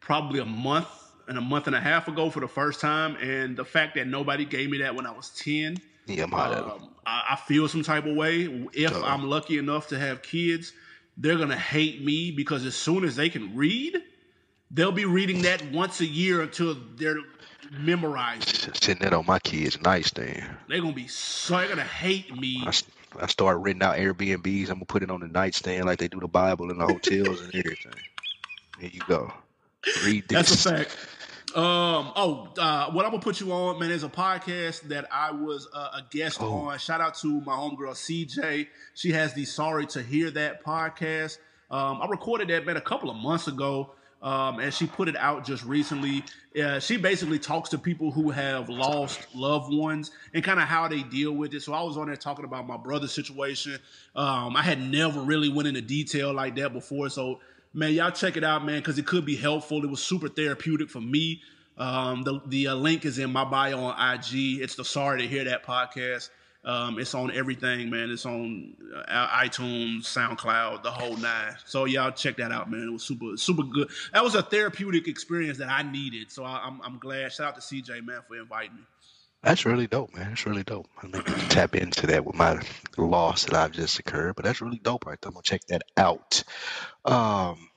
[0.00, 0.86] probably a month
[1.26, 4.06] and a month and a half ago for the first time, and the fact that
[4.06, 5.76] nobody gave me that when I was ten.
[6.06, 8.44] Yeah, I'm um, I, I, feel some type of way.
[8.72, 10.72] If uh I'm lucky enough to have kids,
[11.18, 14.00] they're gonna hate me because as soon as they can read,
[14.70, 17.18] they'll be reading that once a year until they're
[17.72, 18.74] memorized.
[18.74, 20.56] Sitting that on my kids' nice nightstand.
[20.68, 22.66] They're gonna be so they're gonna hate me.
[23.20, 24.68] I, start renting out Airbnbs.
[24.68, 27.40] I'm gonna put it on the nightstand like they do the Bible in the hotels
[27.40, 27.92] and everything.
[28.80, 29.32] There you go.
[30.04, 30.50] Read this.
[30.50, 30.96] That's a fact.
[31.56, 32.12] Um.
[32.14, 35.66] Oh, uh, what I'm gonna put you on, man, is a podcast that I was
[35.72, 36.52] uh, a guest oh.
[36.52, 36.78] on.
[36.78, 38.66] Shout out to my homegirl CJ.
[38.94, 41.38] She has the Sorry to Hear That podcast.
[41.70, 43.94] Um, I recorded that man a couple of months ago.
[44.20, 46.24] Um, and she put it out just recently.
[46.60, 50.88] Uh, she basically talks to people who have lost loved ones and kind of how
[50.88, 51.62] they deal with it.
[51.62, 53.78] So I was on there talking about my brother's situation.
[54.16, 57.10] Um, I had never really went into detail like that before.
[57.10, 57.38] So
[57.72, 59.84] man, y'all check it out, man, because it could be helpful.
[59.84, 61.42] It was super therapeutic for me.
[61.76, 64.60] Um, the the uh, link is in my bio on IG.
[64.60, 66.30] It's the Sorry to Hear That podcast.
[66.64, 68.10] Um, it's on everything, man.
[68.10, 68.74] It's on
[69.08, 71.54] uh, iTunes, SoundCloud, the whole nine.
[71.64, 72.88] So y'all check that out, man.
[72.88, 73.88] It was super, super good.
[74.12, 76.30] That was a therapeutic experience that I needed.
[76.30, 77.32] So I, am I'm, I'm glad.
[77.32, 78.82] Shout out to CJ, man, for inviting me.
[79.42, 80.30] That's really dope, man.
[80.30, 80.88] That's really dope.
[81.00, 82.60] I mean, tap into that with my
[82.96, 85.20] loss that I've just occurred, but that's really dope, right?
[85.20, 85.28] There.
[85.28, 86.42] I'm gonna check that out.
[87.04, 87.70] Um,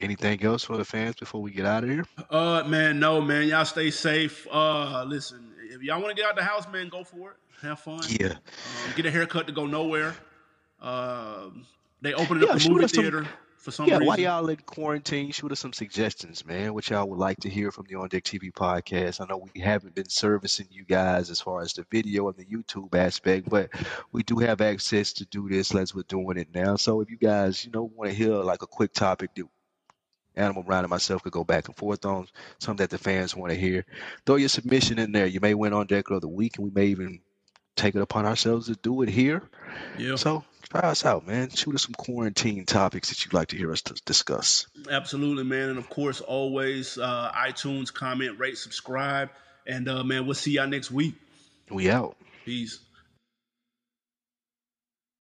[0.00, 2.04] anything else for the fans before we get out of here?
[2.28, 3.48] Uh, man, no, man.
[3.48, 4.46] Y'all stay safe.
[4.50, 7.36] Uh, listen, if y'all want to get out the house, man, go for it.
[7.62, 8.02] Have fun.
[8.08, 8.26] Yeah.
[8.26, 8.38] Um,
[8.96, 10.14] get a haircut to go nowhere.
[10.80, 11.50] Uh,
[12.00, 13.24] they opened up yeah, the movie theater.
[13.24, 13.32] Some-
[13.62, 14.06] for some yeah, reason.
[14.08, 16.74] while y'all in quarantine, shoot us some suggestions, man.
[16.74, 19.20] What y'all would like to hear from the On Deck TV podcast.
[19.20, 22.44] I know we haven't been servicing you guys as far as the video and the
[22.44, 23.70] YouTube aspect, but
[24.10, 26.74] we do have access to do this as we're doing it now.
[26.74, 29.46] So if you guys, you know, want to hear like a quick topic that
[30.34, 32.26] Animal Brown and myself could go back and forth on,
[32.58, 33.84] something that the fans want to hear,
[34.26, 35.26] throw your submission in there.
[35.26, 37.20] You may win on Deck of the Week, and we may even
[37.76, 39.42] take it upon ourselves to do it here.
[39.98, 40.16] Yeah.
[40.16, 41.50] So try us out, man.
[41.50, 44.66] Shoot us some quarantine topics that you'd like to hear us to discuss.
[44.90, 45.70] Absolutely, man.
[45.70, 49.30] And of course, always uh, iTunes, comment, rate, subscribe.
[49.66, 51.14] And uh, man, we'll see y'all next week.
[51.70, 52.16] We out.
[52.44, 52.80] Peace.